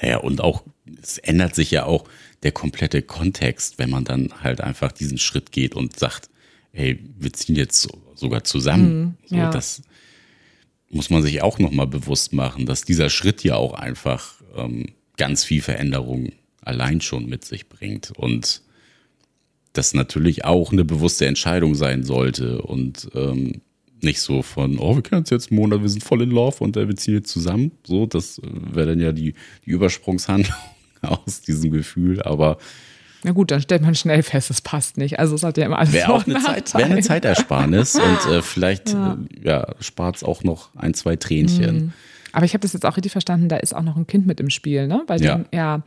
Naja, 0.01 0.17
und 0.17 0.41
auch, 0.41 0.63
es 1.03 1.19
ändert 1.19 1.53
sich 1.53 1.69
ja 1.69 1.85
auch 1.85 2.05
der 2.41 2.51
komplette 2.51 3.03
Kontext, 3.03 3.77
wenn 3.77 3.91
man 3.91 4.05
dann 4.05 4.29
halt 4.41 4.59
einfach 4.59 4.91
diesen 4.91 5.19
Schritt 5.19 5.51
geht 5.51 5.75
und 5.75 5.99
sagt, 5.99 6.31
hey, 6.77 6.99
wir 7.17 7.33
ziehen 7.33 7.55
jetzt 7.55 7.81
so- 7.81 8.01
sogar 8.15 8.43
zusammen. 8.43 9.17
so, 9.25 9.35
ja. 9.35 9.49
Das 9.49 9.81
muss 10.89 11.09
man 11.09 11.21
sich 11.23 11.41
auch 11.41 11.59
nochmal 11.59 11.87
bewusst 11.87 12.33
machen, 12.33 12.65
dass 12.65 12.83
dieser 12.83 13.09
Schritt 13.09 13.43
ja 13.43 13.55
auch 13.55 13.73
einfach 13.73 14.35
ähm, 14.55 14.85
ganz 15.17 15.43
viel 15.43 15.61
Veränderung 15.61 16.31
allein 16.61 17.01
schon 17.01 17.25
mit 17.27 17.43
sich 17.45 17.67
bringt. 17.67 18.11
Und 18.11 18.61
das 19.73 19.93
natürlich 19.93 20.45
auch 20.45 20.71
eine 20.71 20.85
bewusste 20.85 21.25
Entscheidung 21.25 21.75
sein 21.75 22.03
sollte 22.03 22.61
und 22.61 23.09
ähm, 23.15 23.61
nicht 24.01 24.21
so 24.21 24.43
von, 24.43 24.77
oh, 24.77 24.95
wir 24.95 25.01
kennen 25.01 25.21
uns 25.21 25.29
jetzt 25.31 25.51
einen 25.51 25.59
Monat, 25.59 25.81
wir 25.81 25.89
sind 25.89 26.03
voll 26.03 26.21
in 26.21 26.29
Love 26.29 26.63
und 26.63 26.77
äh, 26.77 26.87
wir 26.87 26.95
ziehen 26.95 27.15
jetzt 27.15 27.29
zusammen. 27.31 27.71
So, 27.85 28.05
das 28.05 28.37
äh, 28.39 28.43
wäre 28.73 28.87
dann 28.89 28.99
ja 28.99 29.11
die, 29.11 29.33
die 29.65 29.71
Übersprungshandlung 29.71 30.55
aus 31.01 31.41
diesem 31.41 31.71
Gefühl. 31.71 32.21
Aber 32.21 32.57
Na 33.23 33.31
gut, 33.31 33.51
dann 33.51 33.61
stellt 33.61 33.81
man 33.81 33.95
schnell 33.95 34.21
fest, 34.23 34.49
es 34.51 34.61
passt 34.61 34.97
nicht. 34.97 35.19
Also 35.19 35.35
es 35.35 35.43
hat 35.43 35.57
ja 35.57 35.65
immer 35.65 35.79
alles 35.79 35.93
wäre 35.93 36.13
auch 36.13 36.25
eine, 36.27 36.39
Zeit, 36.39 36.73
wär 36.75 36.85
eine 36.85 37.01
Zeitersparnis 37.01 37.95
und 37.99 38.31
äh, 38.31 38.41
vielleicht 38.41 38.93
ja. 38.93 39.13
Äh, 39.43 39.47
ja, 39.47 39.67
spart 39.79 40.17
es 40.17 40.23
auch 40.23 40.43
noch 40.43 40.69
ein, 40.75 40.93
zwei 40.93 41.15
Tränchen. 41.15 41.93
Aber 42.31 42.45
ich 42.45 42.53
habe 42.53 42.61
das 42.61 42.73
jetzt 42.73 42.85
auch 42.85 42.95
richtig 42.97 43.11
verstanden, 43.13 43.49
da 43.49 43.57
ist 43.57 43.75
auch 43.75 43.81
noch 43.81 43.95
ein 43.97 44.05
Kind 44.05 44.27
mit 44.27 44.39
im 44.39 44.49
Spiel, 44.49 44.87
ne? 44.87 45.03
Bei 45.07 45.17
Ja. 45.17 45.35
dem, 45.37 45.45
ja, 45.51 45.81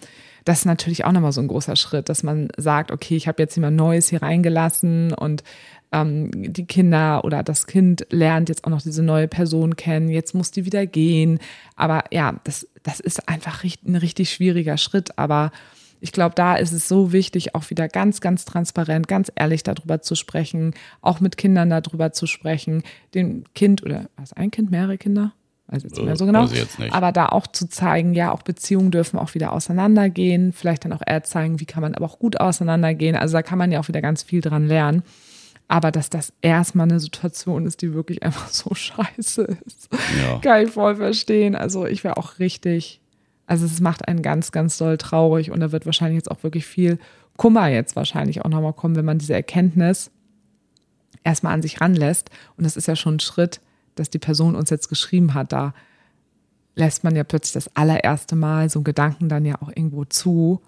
das 0.45 0.61
ist 0.61 0.65
natürlich 0.65 1.05
auch 1.05 1.13
nochmal 1.13 1.33
so 1.33 1.41
ein 1.41 1.49
großer 1.49 1.77
Schritt, 1.77 2.09
dass 2.09 2.23
man 2.23 2.49
sagt, 2.57 2.91
okay, 2.91 3.15
ich 3.17 3.29
habe 3.29 3.41
jetzt 3.43 3.55
jemand 3.55 3.77
Neues 3.77 4.09
hier 4.09 4.23
reingelassen 4.23 5.13
und 5.13 5.45
ähm, 5.93 6.31
die 6.35 6.67
Kinder 6.67 7.25
oder 7.25 7.43
das 7.43 7.67
Kind 7.67 8.07
lernt 8.11 8.49
jetzt 8.49 8.65
auch 8.65 8.71
noch 8.71 8.83
diese 8.83 9.03
neue 9.03 9.29
Person 9.29 9.77
kennen, 9.77 10.09
jetzt 10.09 10.35
muss 10.35 10.51
die 10.51 10.65
wieder 10.65 10.87
gehen. 10.87 11.39
Aber 11.77 12.05
ja, 12.11 12.41
das, 12.45 12.67
das 12.83 13.01
ist 13.01 13.29
einfach 13.29 13.63
ein 13.87 13.97
richtig 13.97 14.31
schwieriger 14.33 14.79
Schritt. 14.79 15.19
Aber 15.19 15.53
ich 16.01 16.13
glaube, 16.13 16.35
da 16.35 16.57
ist 16.57 16.73
es 16.73 16.89
so 16.89 17.13
wichtig, 17.13 17.55
auch 17.55 17.69
wieder 17.71 17.89
ganz, 17.89 18.21
ganz 18.21 18.45
transparent, 18.45 19.07
ganz 19.09 19.31
ehrlich 19.35 19.63
darüber 19.63 20.01
zu 20.01 20.15
sprechen, 20.15 20.75
auch 21.03 21.21
mit 21.21 21.37
Kindern 21.37 21.71
darüber 21.71 22.13
zu 22.13 22.27
sprechen, 22.27 22.83
dem 23.15 23.45
Kind 23.55 23.83
oder 23.83 24.07
was 24.17 24.33
ein 24.33 24.51
Kind, 24.51 24.71
mehrere 24.71 24.99
Kinder? 24.99 25.33
weiß 25.73 25.85
jetzt 25.85 25.97
nicht 25.97 26.05
mehr 26.05 26.17
so 26.17 26.27
genau. 26.27 26.43
Weiß 26.43 26.53
ich 26.53 26.59
jetzt 26.59 26.79
nicht. 26.79 26.93
Aber 26.93 27.13
da 27.13 27.27
auch 27.27 27.47
zu 27.47 27.69
zeigen, 27.69 28.15
ja, 28.15 28.33
auch 28.33 28.43
Beziehungen 28.43 28.91
dürfen 28.91 29.19
auch 29.19 29.35
wieder 29.35 29.53
auseinandergehen. 29.53 30.53
Vielleicht 30.53 30.85
dann 30.85 30.93
auch 30.93 31.03
eher 31.07 31.23
zeigen, 31.23 31.61
wie 31.61 31.65
kann 31.65 31.83
man 31.83 31.95
aber 31.95 32.07
auch 32.07 32.19
gut 32.19 32.41
auseinandergehen. 32.41 33.15
Also 33.17 33.35
da 33.35 33.43
kann 33.43 33.59
man 33.59 33.71
ja 33.71 33.81
auch 33.81 33.89
wieder 33.89 34.03
ganz 34.03 34.23
viel 34.23 34.41
dran 34.41 34.67
lernen. 34.67 35.03
Aber 35.69 35.93
dass 35.93 36.11
das 36.11 36.33
erstmal 36.43 36.89
eine 36.89 36.99
Situation 36.99 37.67
ist, 37.67 37.83
die 37.83 37.95
wirklich 37.95 38.25
einfach 38.25 38.49
so 38.49 38.75
scheiße 38.75 39.59
ist, 39.65 39.89
Ja. 40.21 40.39
kann 40.41 40.65
ich 40.67 40.73
voll 40.73 40.97
verstehen. 40.97 41.55
Also 41.55 41.87
ich 41.87 42.03
wäre 42.03 42.17
auch 42.17 42.41
richtig, 42.41 43.00
also 43.51 43.67
es 43.67 43.81
macht 43.81 44.07
einen 44.07 44.23
ganz, 44.23 44.53
ganz 44.53 44.79
doll 44.79 44.97
traurig 44.97 45.51
und 45.51 45.59
da 45.59 45.73
wird 45.73 45.85
wahrscheinlich 45.85 46.17
jetzt 46.17 46.31
auch 46.31 46.45
wirklich 46.45 46.67
viel 46.67 47.01
Kummer 47.37 47.67
jetzt 47.67 47.97
wahrscheinlich 47.97 48.43
auch 48.43 48.49
nochmal 48.49 48.75
kommen, 48.75 48.95
wenn 48.95 49.05
man 49.05 49.19
diese 49.19 49.35
Erkenntnis 49.35 50.13
erstmal 51.25 51.55
an 51.55 51.63
sich 51.63 51.81
ranlässt. 51.81 52.31
Und 52.57 52.65
das 52.65 52.77
ist 52.77 52.87
ja 52.87 52.95
schon 52.95 53.17
ein 53.17 53.21
Schritt, 53.21 53.61
dass 53.97 54.09
die 54.09 54.21
Person 54.21 54.55
uns 54.55 54.71
jetzt 54.71 54.89
geschrieben 54.89 55.35
hat. 55.35 55.53
Da 55.53 55.75
lässt 56.77 57.03
man 57.03 57.17
ja 57.17 57.25
plötzlich 57.25 57.55
das 57.55 57.75
allererste 57.75 58.37
Mal 58.37 58.71
so 58.71 58.79
einen 58.79 58.85
Gedanken 58.85 59.29
dann 59.29 59.45
ja 59.45 59.61
auch 59.61 59.69
irgendwo 59.69 60.05
zu. 60.05 60.61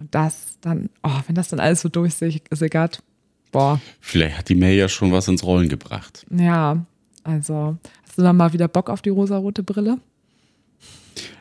Und 0.00 0.12
das 0.12 0.58
dann, 0.60 0.90
oh, 1.04 1.20
wenn 1.28 1.36
das 1.36 1.46
dann 1.46 1.60
alles 1.60 1.82
so 1.82 1.88
durchsickert, 1.88 3.04
boah, 3.52 3.80
Vielleicht 4.00 4.36
hat 4.36 4.48
die 4.48 4.56
Mail 4.56 4.76
ja 4.76 4.88
schon 4.88 5.12
was 5.12 5.28
ins 5.28 5.44
Rollen 5.44 5.68
gebracht. 5.68 6.26
ja, 6.28 6.84
also 7.22 7.76
hast 8.02 8.18
du 8.18 8.22
dann 8.22 8.36
mal 8.36 8.52
wieder 8.52 8.66
Bock 8.66 8.90
auf 8.90 9.00
die 9.00 9.10
rosarote 9.10 9.62
Brille? 9.62 9.98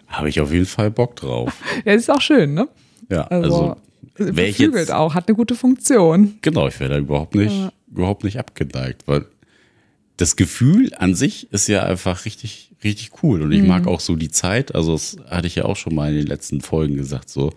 Habe 0.07 0.29
ich 0.29 0.39
auf 0.39 0.51
jeden 0.51 0.65
Fall 0.65 0.89
Bock 0.91 1.15
drauf. 1.15 1.53
Ja, 1.85 1.93
ist 1.93 2.09
auch 2.09 2.21
schön, 2.21 2.53
ne? 2.53 2.67
Ja, 3.09 3.23
Also, 3.27 3.75
also, 4.17 4.35
wär 4.35 4.47
ich 4.47 4.57
beflügelt 4.57 4.87
jetzt- 4.87 4.91
auch, 4.91 5.13
hat 5.13 5.27
eine 5.27 5.35
gute 5.35 5.55
Funktion. 5.55 6.37
genau, 6.41 6.67
ich 6.67 6.79
wäre 6.79 6.91
da 6.91 6.97
überhaupt 6.97 7.35
nicht, 7.35 7.53
überhaupt 7.91 8.23
nicht 8.23 8.39
abgeneigt, 8.39 9.03
weil 9.07 9.25
das 10.17 10.35
Gefühl 10.35 10.91
an 10.97 11.13
sich 11.13 11.51
ist 11.51 11.67
ja 11.67 11.83
einfach 11.83 12.25
richtig, 12.25 12.71
richtig 12.83 13.11
cool. 13.21 13.41
Und 13.43 13.51
ich 13.51 13.61
Mhm. 13.61 13.67
mag 13.67 13.85
auch 13.87 13.99
so 13.99 14.15
die 14.15 14.31
Zeit, 14.31 14.73
also 14.73 14.93
das 14.93 15.17
hatte 15.29 15.47
ich 15.47 15.55
ja 15.55 15.65
auch 15.65 15.75
schon 15.77 15.93
mal 15.93 16.09
in 16.09 16.17
den 16.17 16.27
letzten 16.27 16.61
Folgen 16.61 16.95
gesagt, 16.95 17.29
so, 17.29 17.51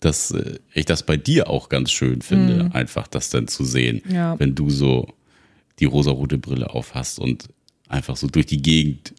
dass 0.00 0.30
äh, 0.30 0.58
ich 0.74 0.84
das 0.84 1.02
bei 1.02 1.16
dir 1.16 1.50
auch 1.50 1.68
ganz 1.68 1.90
schön 1.90 2.22
finde, 2.22 2.70
einfach 2.72 3.08
das 3.08 3.30
dann 3.30 3.48
zu 3.48 3.64
sehen, 3.64 4.00
Mhm. 4.04 4.14
Ja. 4.14 4.38
wenn 4.38 4.54
du 4.54 4.70
so 4.70 5.08
die 5.80 5.86
rosarote 5.86 6.38
Brille 6.38 6.70
auf 6.70 6.94
hast 6.94 7.18
und 7.18 7.48
einfach 7.88 8.16
so 8.16 8.28
durch 8.28 8.46
die 8.46 8.62
Gegend 8.62 9.12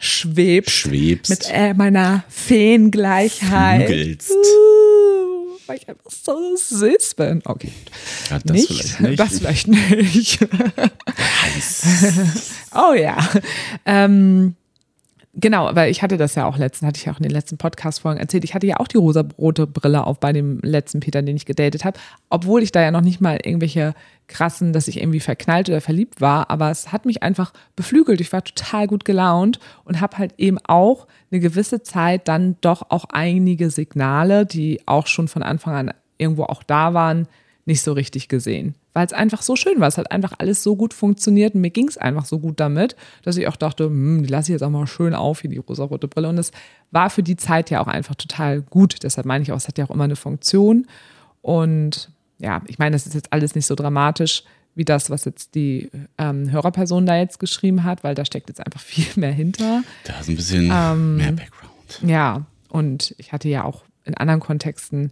Schwebt. 0.00 0.70
schwebst, 0.70 1.30
Mit 1.30 1.48
äh, 1.52 1.74
meiner 1.74 2.24
Feengleichheit. 2.28 3.86
flügelst. 3.86 4.30
Uh, 4.30 5.58
weil 5.66 5.78
ich 5.78 5.88
einfach 5.88 6.10
so 6.10 6.56
süß 6.56 7.14
bin. 7.14 7.42
Okay. 7.44 7.72
Ja, 8.30 8.38
das 8.38 8.52
nicht? 8.52 8.68
vielleicht 8.68 9.00
nicht. 9.00 9.20
Das 9.20 9.38
vielleicht 9.38 9.68
nicht. 9.68 10.40
Heiß. 11.42 11.82
Oh 12.78 12.92
ja. 12.92 13.16
Ähm, 13.86 14.54
genau, 15.36 15.70
weil 15.74 15.90
ich 15.90 16.02
hatte 16.02 16.16
das 16.16 16.34
ja 16.34 16.46
auch 16.46 16.58
letzten, 16.58 16.86
hatte 16.86 16.98
ich 16.98 17.04
ja 17.04 17.12
auch 17.12 17.18
in 17.18 17.22
den 17.22 17.32
letzten 17.32 17.58
Podcast-Folgen 17.58 18.18
erzählt. 18.18 18.44
Ich 18.44 18.54
hatte 18.54 18.66
ja 18.66 18.78
auch 18.80 18.88
die 18.88 18.96
rosa-rote 18.96 19.66
Brille 19.66 20.04
auf 20.04 20.18
bei 20.18 20.32
dem 20.32 20.58
letzten 20.62 21.00
Peter, 21.00 21.22
den 21.22 21.36
ich 21.36 21.46
gedatet 21.46 21.84
habe. 21.84 21.98
Obwohl 22.30 22.62
ich 22.62 22.72
da 22.72 22.82
ja 22.82 22.90
noch 22.90 23.02
nicht 23.02 23.20
mal 23.20 23.38
irgendwelche 23.42 23.94
krassen, 24.26 24.72
dass 24.72 24.88
ich 24.88 25.00
irgendwie 25.00 25.20
verknallt 25.20 25.68
oder 25.68 25.80
verliebt 25.80 26.20
war. 26.20 26.50
Aber 26.50 26.70
es 26.70 26.92
hat 26.92 27.06
mich 27.06 27.22
einfach 27.22 27.52
beflügelt. 27.76 28.20
Ich 28.20 28.32
war 28.32 28.42
total 28.42 28.86
gut 28.86 29.04
gelaunt 29.04 29.60
und 29.84 30.00
habe 30.00 30.18
halt 30.18 30.34
eben 30.38 30.58
auch 30.66 31.06
eine 31.30 31.40
gewisse 31.40 31.82
Zeit 31.82 32.28
dann 32.28 32.56
doch 32.60 32.90
auch 32.90 33.04
einige 33.10 33.70
Signale, 33.70 34.46
die 34.46 34.80
auch 34.86 35.06
schon 35.06 35.28
von 35.28 35.42
Anfang 35.42 35.74
an 35.74 35.94
irgendwo 36.18 36.44
auch 36.44 36.62
da 36.62 36.94
waren, 36.94 37.28
nicht 37.66 37.82
so 37.82 37.92
richtig 37.92 38.28
gesehen. 38.28 38.76
Weil 38.92 39.04
es 39.06 39.12
einfach 39.12 39.42
so 39.42 39.56
schön 39.56 39.80
war. 39.80 39.88
Es 39.88 39.98
hat 39.98 40.12
einfach 40.12 40.32
alles 40.38 40.62
so 40.62 40.76
gut 40.76 40.94
funktioniert 40.94 41.54
und 41.54 41.60
mir 41.60 41.70
ging 41.70 41.88
es 41.88 41.98
einfach 41.98 42.24
so 42.24 42.38
gut 42.38 42.60
damit, 42.60 42.96
dass 43.22 43.36
ich 43.36 43.48
auch 43.48 43.56
dachte, 43.56 43.84
hm, 43.84 44.22
die 44.22 44.28
lasse 44.28 44.50
ich 44.50 44.54
jetzt 44.54 44.62
auch 44.62 44.70
mal 44.70 44.86
schön 44.86 45.14
auf, 45.14 45.40
hier 45.40 45.50
die 45.50 45.58
rosarote 45.58 46.06
Brille. 46.08 46.28
Und 46.28 46.38
es 46.38 46.52
war 46.92 47.10
für 47.10 47.24
die 47.24 47.36
Zeit 47.36 47.68
ja 47.70 47.80
auch 47.82 47.88
einfach 47.88 48.14
total 48.14 48.62
gut. 48.62 49.02
Deshalb 49.02 49.26
meine 49.26 49.42
ich 49.42 49.52
auch, 49.52 49.56
es 49.56 49.66
hat 49.68 49.78
ja 49.78 49.84
auch 49.84 49.90
immer 49.90 50.04
eine 50.04 50.16
Funktion. 50.16 50.86
Und 51.42 52.10
ja, 52.38 52.62
ich 52.68 52.78
meine, 52.78 52.94
das 52.94 53.06
ist 53.06 53.14
jetzt 53.14 53.32
alles 53.32 53.54
nicht 53.54 53.66
so 53.66 53.74
dramatisch 53.74 54.44
wie 54.76 54.84
das, 54.84 55.10
was 55.10 55.24
jetzt 55.24 55.54
die 55.54 55.90
ähm, 56.18 56.50
Hörerperson 56.52 57.06
da 57.06 57.16
jetzt 57.16 57.38
geschrieben 57.38 57.82
hat, 57.82 58.04
weil 58.04 58.14
da 58.14 58.24
steckt 58.24 58.48
jetzt 58.48 58.64
einfach 58.64 58.80
viel 58.82 59.06
mehr 59.16 59.32
hinter. 59.32 59.82
Da 60.04 60.20
ist 60.20 60.28
ein 60.28 60.36
bisschen 60.36 60.70
Ähm, 60.72 61.16
mehr 61.16 61.32
Background. 61.32 62.02
Ja, 62.06 62.46
und 62.68 63.14
ich 63.18 63.32
hatte 63.32 63.48
ja 63.48 63.64
auch 63.64 63.82
in 64.04 64.14
anderen 64.14 64.40
Kontexten 64.40 65.10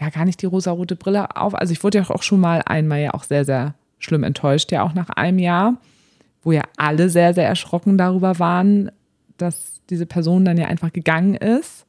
ja 0.00 0.10
gar 0.10 0.24
nicht 0.24 0.42
die 0.42 0.46
rosarote 0.46 0.96
Brille 0.96 1.36
auf. 1.36 1.54
Also 1.54 1.72
ich 1.72 1.82
wurde 1.82 1.98
ja 1.98 2.10
auch 2.10 2.22
schon 2.22 2.40
mal 2.40 2.62
einmal 2.64 3.00
ja 3.00 3.14
auch 3.14 3.24
sehr, 3.24 3.44
sehr 3.44 3.74
schlimm 3.98 4.22
enttäuscht, 4.22 4.70
ja 4.72 4.82
auch 4.82 4.94
nach 4.94 5.10
einem 5.10 5.38
Jahr, 5.38 5.74
wo 6.42 6.52
ja 6.52 6.62
alle 6.76 7.08
sehr, 7.08 7.34
sehr 7.34 7.48
erschrocken 7.48 7.98
darüber 7.98 8.38
waren, 8.38 8.90
dass 9.38 9.80
diese 9.90 10.06
Person 10.06 10.44
dann 10.44 10.58
ja 10.58 10.66
einfach 10.66 10.92
gegangen 10.92 11.34
ist. 11.34 11.84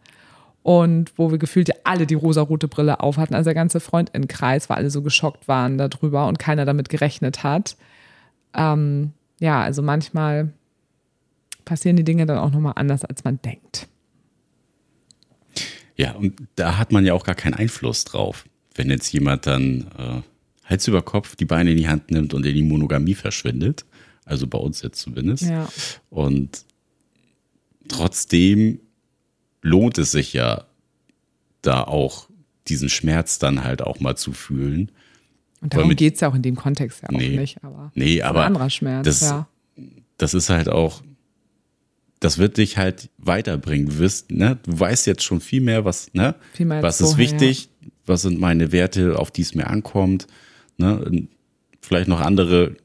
Und 0.62 1.18
wo 1.18 1.32
wir 1.32 1.38
gefühlt 1.38 1.70
ja 1.70 1.76
alle 1.86 2.06
die 2.06 2.16
rosarote 2.16 2.68
Brille 2.68 3.00
auf 3.00 3.18
hatten. 3.18 3.34
Also 3.34 3.48
der 3.48 3.56
ganze 3.56 3.80
Freundinnenkreis, 3.80 4.70
weil 4.70 4.78
alle 4.78 4.90
so 4.90 5.02
geschockt 5.02 5.48
waren 5.48 5.78
darüber 5.78 6.28
und 6.28 6.38
keiner 6.38 6.66
damit 6.66 6.90
gerechnet 6.90 7.44
hat. 7.44 7.78
Ähm, 8.54 9.14
ja, 9.40 9.62
also 9.62 9.82
manchmal 9.82 10.50
passieren 11.64 11.96
die 11.96 12.04
Dinge 12.04 12.26
dann 12.26 12.38
auch 12.38 12.52
nochmal 12.52 12.74
anders, 12.76 13.06
als 13.06 13.24
man 13.24 13.42
denkt. 13.42 13.88
Ja, 16.00 16.14
und 16.14 16.42
da 16.56 16.78
hat 16.78 16.92
man 16.94 17.06
ja 17.06 17.14
auch 17.14 17.26
gar 17.26 17.36
keinen 17.36 17.56
Einfluss 17.56 18.06
drauf. 18.06 18.46
Wenn 18.74 18.90
jetzt 18.90 19.12
jemand 19.12 19.46
dann 19.48 19.88
äh, 19.98 20.22
Hals 20.64 20.88
über 20.88 21.02
Kopf 21.02 21.36
die 21.36 21.44
Beine 21.46 21.72
in 21.72 21.78
die 21.78 21.90
Hand 21.90 22.10
nimmt 22.12 22.34
und 22.34 22.46
in 22.46 22.56
die 22.56 22.64
Monogamie 22.64 23.16
verschwindet, 23.16 23.86
also 24.24 24.48
bei 24.48 24.58
uns 24.58 24.82
jetzt 24.82 25.02
zumindest, 25.02 25.44
Ja. 25.44 25.68
und 26.10 26.64
trotzdem 27.88 28.80
lohnt 29.62 29.98
es 29.98 30.12
sich 30.12 30.34
ja 30.34 30.66
da 31.62 31.84
auch 31.84 32.30
diesen 32.68 32.90
Schmerz 32.90 33.40
dann 33.40 33.64
halt 33.64 33.82
auch 33.82 34.00
mal 34.00 34.16
zu 34.16 34.32
fühlen. 34.32 34.92
Und 35.62 35.74
darum 35.74 35.94
geht 35.96 36.16
es 36.16 36.22
ja 36.22 36.30
auch 36.30 36.36
in 36.36 36.42
dem 36.44 36.56
Kontext 36.56 37.02
ja 37.02 37.10
auch 37.10 37.14
Nee. 37.14 37.36
nicht. 37.38 37.62
Aber 37.64 37.92
Nee, 37.96 38.22
aber 38.22 38.42
ein 38.42 38.48
anderer 38.48 38.70
Schmerz, 38.70 39.06
das- 39.06 39.22
ja. 39.22 39.48
das 40.18 40.34
ist 40.34 40.50
halt 40.50 40.70
auch, 40.70 41.02
das 42.20 42.38
wird 42.38 42.58
dich 42.58 42.78
halt 42.78 43.10
weiterbringen. 43.18 43.88
Du 43.88 43.98
wirst, 43.98 44.32
ne, 44.32 44.58
du 44.64 44.80
weißt 44.80 45.08
jetzt 45.08 45.24
schon 45.24 45.40
viel 45.42 45.62
mehr, 45.62 45.86
was, 45.86 46.14
ne, 46.14 46.36
mehr 46.60 46.84
was 46.84 47.00
ist 47.00 47.12
vorher, 47.12 47.32
wichtig, 47.32 47.70
was 48.06 48.24
sind 48.24 48.40
meine 48.40 48.72
Werte, 48.72 49.18
auf 49.18 49.32
die 49.32 49.42
es 49.42 49.56
mir 49.56 49.68
ankommt, 49.68 50.28
ne, 50.78 51.28
vielleicht 51.82 52.10
noch 52.10 52.20
andere 52.20 52.76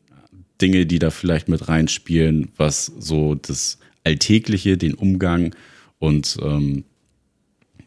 Dinge, 0.61 0.87
die 0.87 0.99
da 0.99 1.11
vielleicht 1.11 1.49
mit 1.49 1.69
reinspielen, 1.69 2.53
was 2.57 2.87
so 2.87 3.35
das 3.35 3.79
Alltägliche, 4.05 4.77
den 4.77 4.95
Umgang 4.95 5.55
und 5.99 6.37
ähm, 6.43 6.85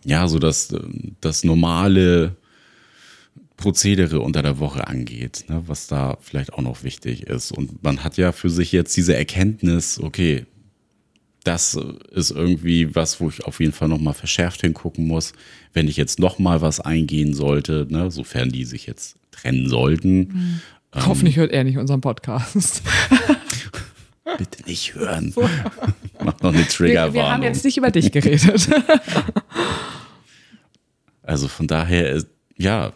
ja, 0.04 0.28
so 0.28 0.40
das, 0.40 0.74
das 1.22 1.44
normale 1.44 2.36
Prozedere 3.56 4.20
unter 4.20 4.42
der 4.42 4.60
Woche 4.60 4.88
angeht, 4.88 5.46
ne, 5.48 5.64
was 5.66 5.88
da 5.88 6.18
vielleicht 6.22 6.54
auch 6.54 6.62
noch 6.62 6.84
wichtig 6.84 7.24
ist. 7.24 7.52
Und 7.52 7.84
man 7.84 8.04
hat 8.04 8.18
ja 8.18 8.32
für 8.32 8.50
sich 8.50 8.72
jetzt 8.72 8.96
diese 8.98 9.16
Erkenntnis, 9.16 10.00
okay, 10.00 10.46
das 11.48 11.78
ist 12.12 12.32
irgendwie 12.32 12.94
was, 12.96 13.20
wo 13.22 13.30
ich 13.30 13.46
auf 13.46 13.60
jeden 13.60 13.72
Fall 13.72 13.88
nochmal 13.88 14.14
verschärft 14.14 14.62
hingucken 14.62 15.08
muss, 15.08 15.34
wenn 15.74 15.88
ich 15.88 15.98
jetzt 15.98 16.20
nochmal 16.20 16.62
was 16.62 16.80
eingehen 16.80 17.34
sollte, 17.34 17.88
ne, 17.90 18.12
sofern 18.12 18.50
die 18.50 18.66
sich 18.66 18.86
jetzt 18.86 19.16
trennen 19.32 19.70
sollten. 19.70 20.62
Hoffentlich 20.96 21.38
hört 21.38 21.52
er 21.52 21.64
nicht 21.64 21.78
unseren 21.78 22.02
Podcast. 22.02 22.82
Bitte 24.38 24.64
nicht 24.66 24.94
hören. 24.96 25.34
Mach 26.24 26.40
noch 26.42 26.54
eine 26.54 26.54
Wir, 26.54 26.54
wir 26.54 26.56
haben 26.58 26.68
Triggerwarnung. 26.70 27.44
jetzt 27.44 27.64
nicht 27.64 27.78
über 27.78 27.92
dich 27.92 28.12
geredet. 28.12 28.70
Also 31.24 31.48
von 31.48 31.68
daher, 31.68 32.12
ist- 32.12 32.28
ja, 32.58 32.94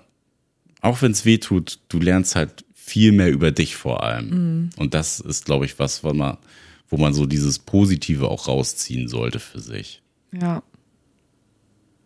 auch 0.82 1.02
wenn 1.02 1.12
es 1.12 1.26
weh 1.26 1.38
tut, 1.38 1.80
du 1.90 2.00
lernst 2.00 2.36
halt 2.36 2.64
viel 2.74 3.12
mehr 3.12 3.30
über 3.30 3.52
dich 3.52 3.76
vor 3.76 4.04
allem. 4.04 4.70
Und 4.78 4.94
das 4.94 5.20
ist, 5.20 5.46
glaube 5.46 5.66
ich, 5.66 5.78
was, 5.80 6.04
wo 6.04 6.14
man, 6.14 6.38
wo 6.92 6.98
man 6.98 7.14
so 7.16 7.26
dieses 7.26 7.58
Positive 7.58 8.28
auch 8.30 8.48
rausziehen 8.48 9.08
sollte 9.08 9.40
für 9.40 9.60
sich. 9.60 10.04
ja, 10.32 10.62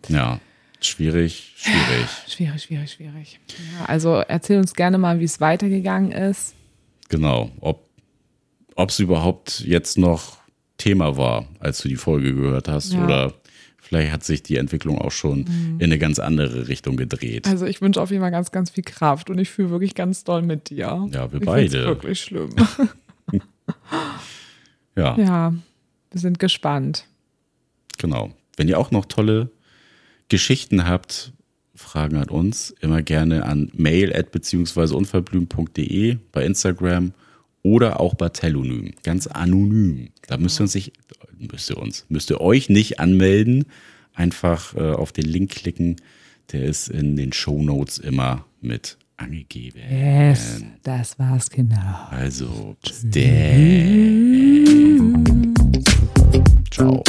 Ja, 0.07 0.39
schwierig, 0.79 1.53
schwierig. 1.57 2.07
schwierig, 2.27 2.61
schwierig, 2.63 2.91
schwierig. 2.91 3.39
Ja, 3.77 3.85
also 3.85 4.13
erzähl 4.13 4.59
uns 4.59 4.73
gerne 4.73 4.97
mal, 4.97 5.19
wie 5.19 5.23
es 5.25 5.41
weitergegangen 5.41 6.11
ist. 6.13 6.53
Genau, 7.09 7.51
ob 7.59 7.89
es 8.89 8.99
überhaupt 8.99 9.59
jetzt 9.61 9.97
noch 9.97 10.37
Thema 10.77 11.17
war, 11.17 11.47
als 11.59 11.79
du 11.81 11.87
die 11.89 11.95
Folge 11.95 12.33
gehört 12.35 12.67
hast, 12.67 12.93
Ja. 12.93 13.03
oder 13.03 13.33
vielleicht 13.79 14.11
hat 14.11 14.23
sich 14.23 14.43
die 14.43 14.57
Entwicklung 14.57 14.97
auch 14.99 15.11
schon 15.11 15.45
in 15.79 15.83
eine 15.83 15.97
ganz 15.97 16.19
andere 16.19 16.67
Richtung 16.67 16.97
gedreht. 16.97 17.47
Also 17.47 17.65
ich 17.65 17.81
wünsche 17.81 18.01
auf 18.01 18.09
jeden 18.11 18.21
Fall 18.21 18.31
ganz, 18.31 18.51
ganz 18.51 18.69
viel 18.71 18.83
Kraft 18.83 19.29
und 19.29 19.37
ich 19.39 19.49
fühle 19.49 19.69
wirklich 19.69 19.95
ganz 19.95 20.23
doll 20.23 20.41
mit 20.41 20.69
dir. 20.69 21.07
Ja, 21.11 21.31
wir 21.31 21.39
ich 21.39 21.45
beide. 21.45 21.85
wirklich 21.85 22.19
schlimm. 22.21 22.49
Ja, 24.95 25.17
Ja, 25.17 25.53
wir 26.11 26.19
sind 26.21 26.39
gespannt. 26.39 27.05
genau. 27.97 28.31
Wenn 28.57 28.67
ihr 28.69 28.79
auch 28.79 28.91
noch 28.91 29.05
tolle 29.05 29.49
Geschichten 30.29 30.87
habt, 30.87 31.33
Fragen 31.75 32.15
an 32.15 32.29
uns, 32.29 32.73
immer 32.79 33.01
gerne 33.01 33.43
an 33.45 33.69
mail 33.75 34.15
at 34.15 34.31
beziehungsweise 34.31 34.95
unverblümt.de 34.95 36.17
bei 36.31 36.45
Instagram 36.45 37.11
oder 37.63 37.99
auch 37.99 38.13
bei 38.13 38.29
Telonym, 38.29 38.93
ganz 39.03 39.27
anonym. 39.27 40.09
Da 40.27 40.37
müsst 40.37 40.59
ihr 40.59 40.63
uns 40.63 40.71
sich, 40.71 40.93
müsst 41.37 41.69
ihr 41.69 41.77
uns, 41.77 42.05
müsst 42.07 42.29
ihr 42.29 42.39
euch 42.39 42.69
nicht 42.69 43.01
anmelden, 43.01 43.65
einfach 44.13 44.73
äh, 44.75 44.91
auf 44.93 45.11
den 45.11 45.25
Link 45.25 45.51
klicken. 45.51 45.97
Der 46.53 46.63
ist 46.63 46.87
in 46.87 47.17
den 47.17 47.33
Show 47.33 47.61
Notes 47.61 47.97
immer 47.97 48.45
mit 48.61 48.97
angegeben. 49.17 49.79
Yes, 49.89 50.63
das 50.83 51.19
war's, 51.19 51.49
Kinder. 51.49 52.07
Also, 52.11 52.77
bis 52.81 53.01
dann. 53.01 54.84
Ciao. 56.75 57.01